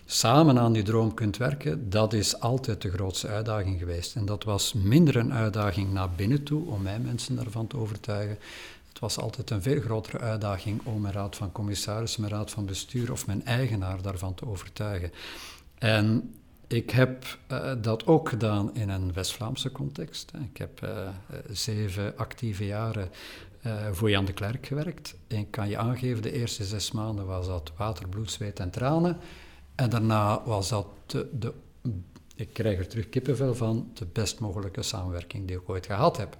samen 0.06 0.58
aan 0.58 0.72
die 0.72 0.82
droom 0.82 1.14
kunt 1.14 1.36
werken, 1.36 1.90
dat 1.90 2.12
is 2.12 2.40
altijd 2.40 2.82
de 2.82 2.90
grootste 2.90 3.28
uitdaging 3.28 3.78
geweest. 3.78 4.16
En 4.16 4.24
dat 4.24 4.44
was 4.44 4.72
minder 4.72 5.16
een 5.16 5.32
uitdaging 5.32 5.92
naar 5.92 6.10
binnen 6.10 6.42
toe, 6.42 6.66
om 6.66 6.82
mij 6.82 6.98
mensen 6.98 7.36
daarvan 7.36 7.66
te 7.66 7.76
overtuigen. 7.76 8.38
Het 8.92 9.00
was 9.00 9.18
altijd 9.18 9.50
een 9.50 9.62
veel 9.62 9.80
grotere 9.80 10.18
uitdaging 10.18 10.80
om 10.84 11.00
mijn 11.00 11.14
raad 11.14 11.36
van 11.36 11.52
commissarissen, 11.52 12.20
mijn 12.20 12.32
raad 12.32 12.50
van 12.50 12.66
bestuur 12.66 13.12
of 13.12 13.26
mijn 13.26 13.44
eigenaar 13.44 14.02
daarvan 14.02 14.34
te 14.34 14.46
overtuigen. 14.46 15.12
En 15.78 16.34
ik 16.66 16.90
heb 16.90 17.38
uh, 17.52 17.72
dat 17.80 18.06
ook 18.06 18.28
gedaan 18.28 18.74
in 18.74 18.88
een 18.88 19.12
West-Vlaamse 19.12 19.72
context. 19.72 20.32
Ik 20.50 20.56
heb 20.56 20.80
uh, 20.84 21.08
zeven 21.50 22.16
actieve 22.16 22.66
jaren 22.66 23.10
voor 23.92 24.10
Jan 24.10 24.24
de 24.24 24.32
Klerk 24.32 24.66
gewerkt. 24.66 25.14
En 25.28 25.38
ik 25.38 25.50
kan 25.50 25.68
je 25.68 25.78
aangeven, 25.78 26.22
de 26.22 26.32
eerste 26.32 26.64
zes 26.64 26.92
maanden 26.92 27.26
was 27.26 27.46
dat 27.46 27.72
water, 27.76 28.08
bloed, 28.08 28.30
zweet 28.30 28.60
en 28.60 28.70
tranen. 28.70 29.16
En 29.74 29.90
daarna 29.90 30.42
was 30.44 30.68
dat 30.68 30.86
de 31.32 31.52
ik 32.34 32.52
krijg 32.52 32.78
er 32.78 32.88
terug 32.88 33.08
kippenvel 33.08 33.54
van, 33.54 33.90
de 33.94 34.06
best 34.06 34.40
mogelijke 34.40 34.82
samenwerking 34.82 35.46
die 35.46 35.56
ik 35.56 35.68
ooit 35.68 35.86
gehad 35.86 36.16
heb. 36.16 36.36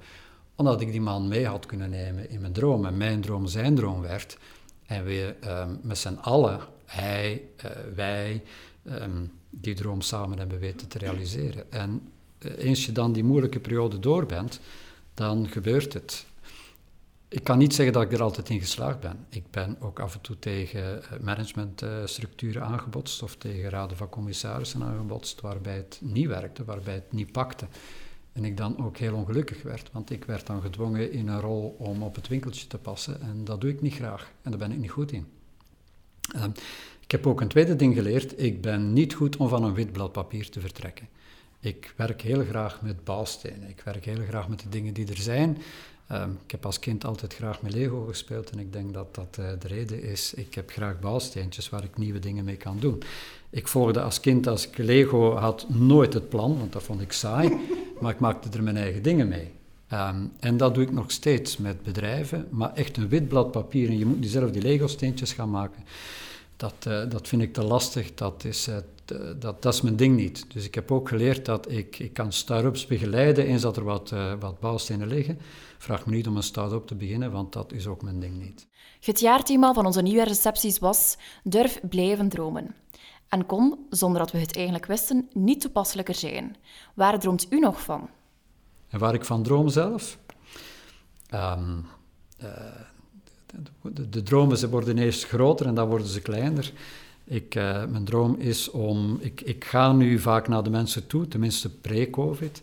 Omdat 0.63 0.81
ik 0.81 0.91
die 0.91 1.01
man 1.01 1.29
mee 1.29 1.47
had 1.47 1.67
kunnen 1.67 1.91
nemen 1.91 2.31
in 2.31 2.41
mijn 2.41 2.53
droom 2.53 2.87
en 2.87 2.97
mijn 2.97 3.21
droom 3.21 3.47
zijn 3.47 3.75
droom 3.75 4.01
werd. 4.01 4.39
En 4.87 5.05
we 5.05 5.35
um, 5.45 5.79
met 5.83 5.99
z'n 5.99 6.19
allen, 6.21 6.61
hij, 6.85 7.43
uh, 7.65 7.71
wij, 7.95 8.43
um, 8.85 9.33
die 9.51 9.75
droom 9.75 10.01
samen 10.01 10.39
hebben 10.39 10.59
weten 10.59 10.89
te 10.89 10.99
realiseren. 10.99 11.73
En 11.73 12.13
uh, 12.39 12.53
eens 12.59 12.87
je 12.87 12.93
dan 12.93 13.13
die 13.13 13.25
moeilijke 13.25 13.61
periode 13.61 13.99
door 13.99 14.27
bent, 14.27 14.61
dan 15.15 15.49
gebeurt 15.49 15.93
het. 15.93 16.27
Ik 17.29 17.45
kan 17.45 17.59
niet 17.59 17.75
zeggen 17.75 17.95
dat 17.95 18.03
ik 18.03 18.13
er 18.13 18.23
altijd 18.23 18.49
in 18.49 18.61
geslaagd 18.61 19.01
ben. 19.01 19.27
Ik 19.29 19.51
ben 19.51 19.77
ook 19.81 20.01
af 20.01 20.15
en 20.15 20.21
toe 20.21 20.39
tegen 20.39 21.03
eh, 21.03 21.19
managementstructuren 21.21 22.63
aangebotst 22.63 23.23
of 23.23 23.37
tegen 23.37 23.71
raden 23.71 23.97
van 23.97 24.09
commissarissen 24.09 24.83
aangebotst 24.83 25.41
waarbij 25.41 25.77
het 25.77 25.99
niet 26.03 26.27
werkte, 26.27 26.65
waarbij 26.65 26.95
het 26.95 27.13
niet 27.13 27.33
pakte. 27.33 27.67
En 28.33 28.45
ik 28.45 28.57
dan 28.57 28.85
ook 28.85 28.97
heel 28.97 29.15
ongelukkig 29.15 29.63
werd, 29.63 29.91
want 29.93 30.11
ik 30.11 30.25
werd 30.25 30.47
dan 30.47 30.63
gedwongen 30.63 31.13
in 31.13 31.29
een 31.29 31.41
rol 31.41 31.77
om 31.79 32.03
op 32.03 32.15
het 32.15 32.29
winkeltje 32.29 32.67
te 32.67 32.79
passen 32.79 33.21
en 33.21 33.45
dat 33.45 33.61
doe 33.61 33.71
ik 33.71 33.81
niet 33.81 33.95
graag 33.95 34.33
en 34.43 34.51
daar 34.51 34.61
ben 34.61 34.73
ik 34.73 34.79
niet 34.79 34.91
goed 34.91 35.13
in. 35.13 35.27
Uh, 36.37 36.45
ik 37.01 37.11
heb 37.11 37.27
ook 37.27 37.41
een 37.41 37.49
tweede 37.49 37.77
ding 37.77 37.95
geleerd, 37.95 38.43
ik 38.43 38.61
ben 38.61 38.93
niet 38.93 39.15
goed 39.15 39.37
om 39.37 39.49
van 39.49 39.65
een 39.65 39.75
wit 39.75 39.93
blad 39.93 40.13
papier 40.13 40.51
te 40.51 40.61
vertrekken. 40.61 41.09
Ik 41.61 41.95
werk 41.97 42.23
heel 42.23 42.45
graag 42.45 42.83
met 42.83 43.05
bouwstenen, 43.05 43.69
ik 43.69 43.81
werk 43.81 44.05
heel 44.05 44.25
graag 44.29 44.49
met 44.49 44.61
de 44.61 44.69
dingen 44.69 44.95
die 44.95 45.09
er 45.09 45.17
zijn 45.17 45.59
Um, 46.13 46.39
ik 46.45 46.51
heb 46.51 46.67
als 46.67 46.79
kind 46.79 47.05
altijd 47.05 47.35
graag 47.35 47.63
met 47.63 47.73
Lego 47.73 48.05
gespeeld 48.05 48.51
en 48.51 48.59
ik 48.59 48.73
denk 48.73 48.95
dat 48.95 49.15
dat 49.15 49.37
uh, 49.41 49.47
de 49.59 49.69
reden 49.69 50.03
is. 50.03 50.35
Ik 50.35 50.55
heb 50.55 50.71
graag 50.71 51.01
bouwsteentjes 51.01 51.69
waar 51.69 51.85
ik 51.85 51.97
nieuwe 51.97 52.19
dingen 52.19 52.45
mee 52.45 52.57
kan 52.57 52.79
doen. 52.79 53.03
Ik 53.51 53.69
volgde 53.69 54.03
als 54.03 54.21
kind, 54.21 54.47
als 54.47 54.69
ik 54.69 54.79
Lego 54.79 55.35
had, 55.35 55.67
nooit 55.69 56.15
het 56.15 56.29
plan, 56.29 56.59
want 56.59 56.73
dat 56.73 56.83
vond 56.83 57.01
ik 57.01 57.13
saai, 57.13 57.59
maar 58.03 58.13
ik 58.13 58.21
maakte 58.21 58.49
er 58.59 58.63
mijn 58.63 58.77
eigen 58.77 59.03
dingen 59.03 59.29
mee. 59.29 59.51
Um, 59.93 60.33
en 60.41 60.57
dat 60.57 60.75
doe 60.75 60.83
ik 60.83 60.93
nog 60.93 61.11
steeds 61.11 61.57
met 61.57 61.83
bedrijven, 61.83 62.49
maar 62.51 62.75
echt 62.75 62.97
een 62.97 63.09
wit 63.09 63.29
blad 63.29 63.51
papier 63.51 63.89
en 63.89 63.99
je 63.99 64.07
moet 64.07 64.27
zelf 64.27 64.51
die 64.51 64.63
Lego-steentjes 64.63 65.33
gaan 65.33 65.51
maken. 65.51 65.85
Dat, 66.57 66.75
uh, 66.89 67.11
dat 67.11 67.29
vind 67.29 67.43
ik 67.43 67.53
te 67.53 67.63
lastig, 67.63 68.15
dat 68.15 68.45
is, 68.45 68.69
uh, 68.69 68.77
dat, 69.39 69.63
dat 69.63 69.75
is 69.75 69.81
mijn 69.81 69.97
ding 69.97 70.17
niet. 70.17 70.45
Dus 70.53 70.65
ik 70.65 70.75
heb 70.75 70.93
ook 70.93 71.09
geleerd 71.09 71.45
dat 71.45 71.71
ik, 71.71 71.99
ik 71.99 72.13
kan 72.13 72.33
start-ups 72.33 72.87
begeleiden 72.87 73.47
eens 73.47 73.63
dat 73.63 73.77
er 73.77 73.85
wat, 73.85 74.15
wat 74.41 74.61
bouwstenen 74.61 75.09
liggen 75.09 75.39
vraag 75.83 76.07
me 76.07 76.15
niet 76.15 76.27
om 76.27 76.37
een 76.37 76.43
start-up 76.43 76.87
te 76.87 76.95
beginnen, 76.95 77.31
want 77.33 77.53
dat 77.53 77.73
is 77.73 77.87
ook 77.87 78.03
mijn 78.03 78.21
ding 78.21 78.39
niet. 78.39 78.67
Het 79.01 79.21
jaarthema 79.21 79.73
van 79.73 79.87
onze 79.87 80.03
nieuwe 80.03 80.25
recepties 80.25 80.79
was 80.79 81.17
Durf 81.43 81.81
blijven 81.89 82.29
dromen. 82.29 82.75
En 83.33 83.47
kon, 83.47 83.87
zonder 83.91 84.19
dat 84.19 84.31
we 84.31 84.39
het 84.39 84.55
eigenlijk 84.55 84.87
wisten, 84.87 85.29
niet 85.33 85.61
toepasselijker 85.61 86.15
zijn. 86.15 86.57
Waar 86.95 87.19
droomt 87.19 87.47
u 87.53 87.59
nog 87.59 87.83
van? 87.83 88.09
En 88.89 88.99
waar 88.99 89.15
ik 89.15 89.25
van 89.25 89.43
droom 89.43 89.69
zelf? 89.69 90.19
Um, 91.35 91.87
uh, 92.43 92.49
de, 94.11 94.23
dromen 94.23 94.59
ze 94.59 94.69
worden 94.69 94.99
eerst 94.99 95.25
groter 95.25 95.67
en 95.67 95.75
dan 95.75 95.89
worden 95.89 96.07
ze 96.07 96.21
kleiner. 96.21 96.73
Ik, 97.25 97.55
uh, 97.55 97.85
mijn 97.85 98.05
droom 98.05 98.35
is 98.35 98.71
om... 98.71 99.19
Ik, 99.21 99.41
ik 99.41 99.65
ga 99.65 99.93
nu 99.93 100.19
vaak 100.19 100.49
naar 100.49 100.63
de 100.63 100.71
mensen 100.71 101.07
toe, 101.07 101.29
tenminste 101.29 101.71
pre-covid. 101.71 102.63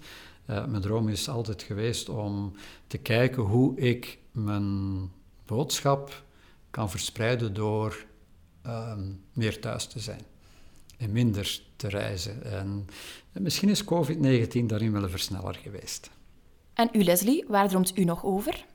Uh, 0.49 0.65
mijn 0.65 0.82
droom 0.82 1.10
is 1.10 1.29
altijd 1.29 1.63
geweest 1.63 2.10
om 2.10 2.53
te 2.88 2.97
kijken 2.97 3.43
hoe 3.43 3.77
ik 3.77 4.17
mijn 4.32 5.12
boodschap 5.45 6.23
kan 6.69 6.89
verspreiden 6.89 7.53
door 7.53 8.05
um, 8.65 9.23
meer 9.34 9.60
thuis 9.60 9.86
te 9.86 9.99
zijn 9.99 10.28
en 10.99 11.12
minder 11.12 11.62
te 11.75 11.88
reizen. 11.88 12.43
En, 12.43 12.88
en 13.33 13.41
misschien 13.41 13.69
is 13.69 13.83
COVID-19 13.83 14.65
daarin 14.65 14.91
wel 14.91 15.03
een 15.03 15.09
versneller 15.09 15.55
geweest. 15.55 16.09
En 16.73 16.89
u, 16.91 17.03
Leslie, 17.03 17.45
waar 17.47 17.67
droomt 17.67 17.97
u 17.97 18.03
nog 18.03 18.25
over? 18.25 18.65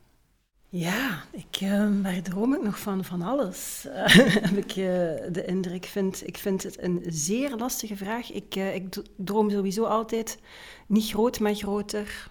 Ja, 0.68 1.24
ik, 1.32 1.60
uh, 1.60 2.02
waar 2.02 2.22
droom 2.22 2.54
ik 2.54 2.62
nog 2.62 2.78
van? 2.78 3.04
Van 3.04 3.22
alles, 3.22 3.84
uh, 3.86 3.92
heb 4.48 4.56
ik 4.56 4.76
uh, 4.76 4.84
de 5.32 5.44
indruk. 5.46 5.74
Ik 5.74 5.90
vind, 5.90 6.26
ik 6.26 6.36
vind 6.36 6.62
het 6.62 6.82
een 6.82 7.02
zeer 7.06 7.56
lastige 7.56 7.96
vraag. 7.96 8.32
Ik, 8.32 8.54
ik 8.54 9.02
droom 9.16 9.50
sowieso 9.50 9.84
altijd 9.84 10.38
niet 10.86 11.10
groot, 11.10 11.40
maar 11.40 11.54
groter. 11.54 12.30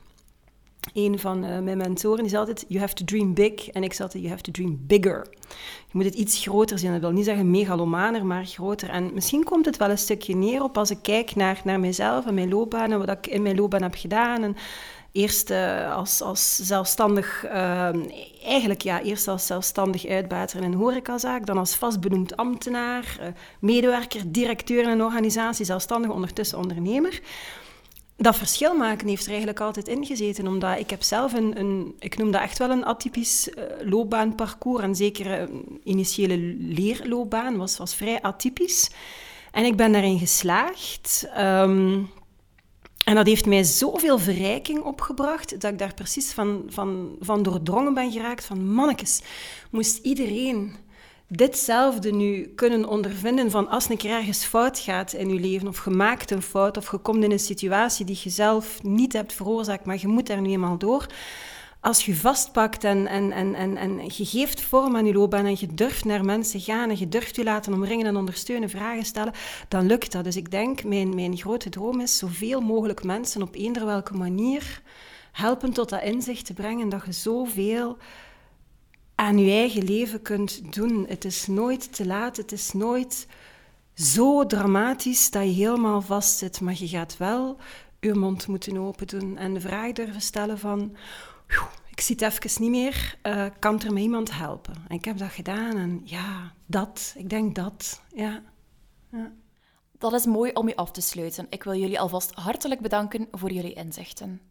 Een 0.93 1.19
van 1.19 1.39
mijn 1.39 1.77
mentoren 1.77 2.23
die 2.23 2.37
altijd, 2.37 2.65
you 2.67 2.79
have 2.79 2.93
to 2.93 3.05
dream 3.05 3.33
big. 3.33 3.69
En 3.69 3.83
ik 3.83 3.93
zei 3.93 4.03
altijd, 4.03 4.23
you 4.23 4.29
have 4.29 4.41
to 4.43 4.51
dream 4.51 4.79
bigger. 4.87 5.27
Je 5.87 5.91
moet 5.91 6.05
het 6.05 6.13
iets 6.13 6.41
groter 6.41 6.79
zien. 6.79 6.91
Dat 6.91 7.01
wil 7.01 7.11
niet 7.11 7.25
zeggen 7.25 7.51
megalomaner, 7.51 8.25
maar 8.25 8.45
groter. 8.45 8.89
En 8.89 9.13
misschien 9.13 9.43
komt 9.43 9.65
het 9.65 9.77
wel 9.77 9.89
een 9.89 9.97
stukje 9.97 10.35
neer 10.35 10.63
op 10.63 10.77
als 10.77 10.91
ik 10.91 10.97
kijk 11.01 11.35
naar, 11.35 11.61
naar 11.63 11.79
mijzelf 11.79 12.25
en 12.25 12.33
mijn 12.33 12.49
loopbaan 12.49 12.91
en 12.91 12.99
wat 12.99 13.09
ik 13.09 13.27
in 13.27 13.41
mijn 13.41 13.55
loopbaan 13.55 13.81
heb 13.81 13.95
gedaan. 13.95 14.43
En, 14.43 14.55
Eerst 15.13 15.49
uh, 15.49 15.95
als, 15.95 16.21
als 16.21 16.55
zelfstandig, 16.55 17.45
uh, 17.45 17.89
eigenlijk 18.43 18.81
ja, 18.81 19.01
eerst 19.01 19.27
als 19.27 19.45
zelfstandig 19.45 20.07
uitbater 20.07 20.57
in 20.57 20.63
een 20.63 20.77
horecazaak, 20.77 21.45
dan 21.45 21.57
als 21.57 21.75
vastbenoemd 21.75 22.37
ambtenaar, 22.37 23.33
medewerker, 23.59 24.21
directeur 24.31 24.83
in 24.83 24.89
een 24.89 25.03
organisatie, 25.03 25.65
zelfstandig, 25.65 26.11
ondertussen 26.11 26.57
ondernemer. 26.57 27.21
Dat 28.17 28.35
verschil 28.35 28.75
maken 28.75 29.07
heeft 29.07 29.23
er 29.23 29.29
eigenlijk 29.29 29.59
altijd 29.59 29.87
in 29.87 30.05
gezeten, 30.05 30.47
omdat 30.47 30.79
ik 30.79 30.89
heb 30.89 31.03
zelf 31.03 31.33
een, 31.33 31.59
een 31.59 31.95
ik 31.99 32.17
noem 32.17 32.31
dat 32.31 32.41
echt 32.41 32.57
wel 32.57 32.69
een 32.69 32.85
atypisch 32.85 33.49
loopbaanparcours, 33.81 34.83
en 34.83 34.95
zeker 34.95 35.39
een 35.39 35.79
initiële 35.83 36.37
leerloopbaan 36.59 37.57
was, 37.57 37.77
was 37.77 37.95
vrij 37.95 38.21
atypisch. 38.21 38.89
En 39.51 39.65
ik 39.65 39.75
ben 39.75 39.91
daarin 39.91 40.19
geslaagd. 40.19 41.27
Um, 41.37 42.09
en 43.03 43.15
dat 43.15 43.27
heeft 43.27 43.45
mij 43.45 43.63
zoveel 43.63 44.19
verrijking 44.19 44.81
opgebracht 44.81 45.61
dat 45.61 45.71
ik 45.71 45.77
daar 45.79 45.93
precies 45.93 46.31
van, 46.31 46.63
van, 46.67 47.15
van 47.19 47.43
doordrongen 47.43 47.93
ben 47.93 48.11
geraakt. 48.11 48.45
Van 48.45 48.73
mannetjes, 48.73 49.21
moest 49.71 49.97
iedereen 49.97 50.75
ditzelfde 51.27 52.11
nu 52.11 52.51
kunnen 52.55 52.85
ondervinden 52.85 53.51
van 53.51 53.67
als 53.67 53.89
een 53.89 53.97
keer 53.97 54.11
ergens 54.11 54.45
fout 54.45 54.79
gaat 54.79 55.13
in 55.13 55.29
je 55.29 55.39
leven 55.39 55.67
of 55.67 55.85
je 55.85 55.91
maakt 55.91 56.31
een 56.31 56.41
fout 56.41 56.77
of 56.77 56.91
je 56.91 56.97
komt 56.97 57.23
in 57.23 57.31
een 57.31 57.39
situatie 57.39 58.05
die 58.05 58.19
je 58.23 58.29
zelf 58.29 58.83
niet 58.83 59.13
hebt 59.13 59.33
veroorzaakt, 59.33 59.85
maar 59.85 59.97
je 59.99 60.07
moet 60.07 60.29
er 60.29 60.41
nu 60.41 60.49
eenmaal 60.49 60.77
door 60.77 61.07
als 61.83 62.05
je 62.05 62.15
vastpakt 62.15 62.83
en, 62.83 63.07
en, 63.07 63.31
en, 63.31 63.55
en, 63.55 63.77
en 63.77 63.99
je 64.03 64.25
geeft 64.25 64.61
vorm 64.61 64.95
aan 64.95 65.05
je 65.05 65.13
loopbaan 65.13 65.45
en 65.45 65.55
je 65.59 65.73
durft 65.73 66.05
naar 66.05 66.25
mensen 66.25 66.59
gaan 66.59 66.89
en 66.89 66.99
je 66.99 67.09
durft 67.09 67.35
je 67.35 67.43
laten 67.43 67.73
omringen 67.73 68.05
en 68.05 68.15
ondersteunen, 68.15 68.69
vragen 68.69 69.05
stellen, 69.05 69.33
dan 69.67 69.85
lukt 69.85 70.11
dat. 70.11 70.23
Dus 70.23 70.35
ik 70.35 70.51
denk, 70.51 70.83
mijn, 70.83 71.15
mijn 71.15 71.37
grote 71.37 71.69
droom 71.69 71.99
is 71.99 72.17
zoveel 72.17 72.61
mogelijk 72.61 73.03
mensen 73.03 73.41
op 73.41 73.55
eender 73.55 73.85
welke 73.85 74.13
manier 74.13 74.81
helpen 75.31 75.73
tot 75.73 75.89
dat 75.89 76.03
inzicht 76.03 76.45
te 76.45 76.53
brengen 76.53 76.89
dat 76.89 77.05
je 77.05 77.11
zoveel 77.11 77.97
aan 79.15 79.37
je 79.37 79.51
eigen 79.51 79.83
leven 79.83 80.21
kunt 80.21 80.73
doen. 80.73 81.05
Het 81.07 81.25
is 81.25 81.47
nooit 81.47 81.95
te 81.95 82.05
laat, 82.05 82.37
het 82.37 82.51
is 82.51 82.71
nooit 82.71 83.27
zo 83.93 84.45
dramatisch 84.45 85.31
dat 85.31 85.43
je 85.43 85.49
helemaal 85.49 86.01
vastzit, 86.01 86.61
maar 86.61 86.75
je 86.77 86.87
gaat 86.87 87.17
wel 87.17 87.57
je 87.99 88.13
mond 88.13 88.47
moeten 88.47 88.77
open 88.77 89.07
doen 89.07 89.37
en 89.37 89.53
de 89.53 89.59
vraag 89.59 89.91
durven 89.91 90.21
stellen 90.21 90.59
van 90.59 90.95
ik 91.89 92.01
zie 92.01 92.15
het 92.19 92.43
even 92.43 92.61
niet 92.61 92.71
meer, 92.71 93.17
uh, 93.23 93.45
kan 93.59 93.81
er 93.81 93.93
me 93.93 93.99
iemand 93.99 94.37
helpen? 94.37 94.73
En 94.87 94.95
ik 94.95 95.05
heb 95.05 95.17
dat 95.17 95.31
gedaan 95.31 95.77
en 95.77 96.01
ja, 96.03 96.53
dat, 96.65 97.13
ik 97.17 97.29
denk 97.29 97.55
dat, 97.55 98.01
ja. 98.15 98.41
ja. 99.11 99.31
Dat 99.97 100.13
is 100.13 100.25
mooi 100.25 100.51
om 100.51 100.67
je 100.67 100.75
af 100.75 100.91
te 100.91 101.01
sluiten. 101.01 101.47
Ik 101.49 101.63
wil 101.63 101.75
jullie 101.75 101.99
alvast 101.99 102.31
hartelijk 102.33 102.81
bedanken 102.81 103.27
voor 103.31 103.51
jullie 103.51 103.73
inzichten. 103.73 104.41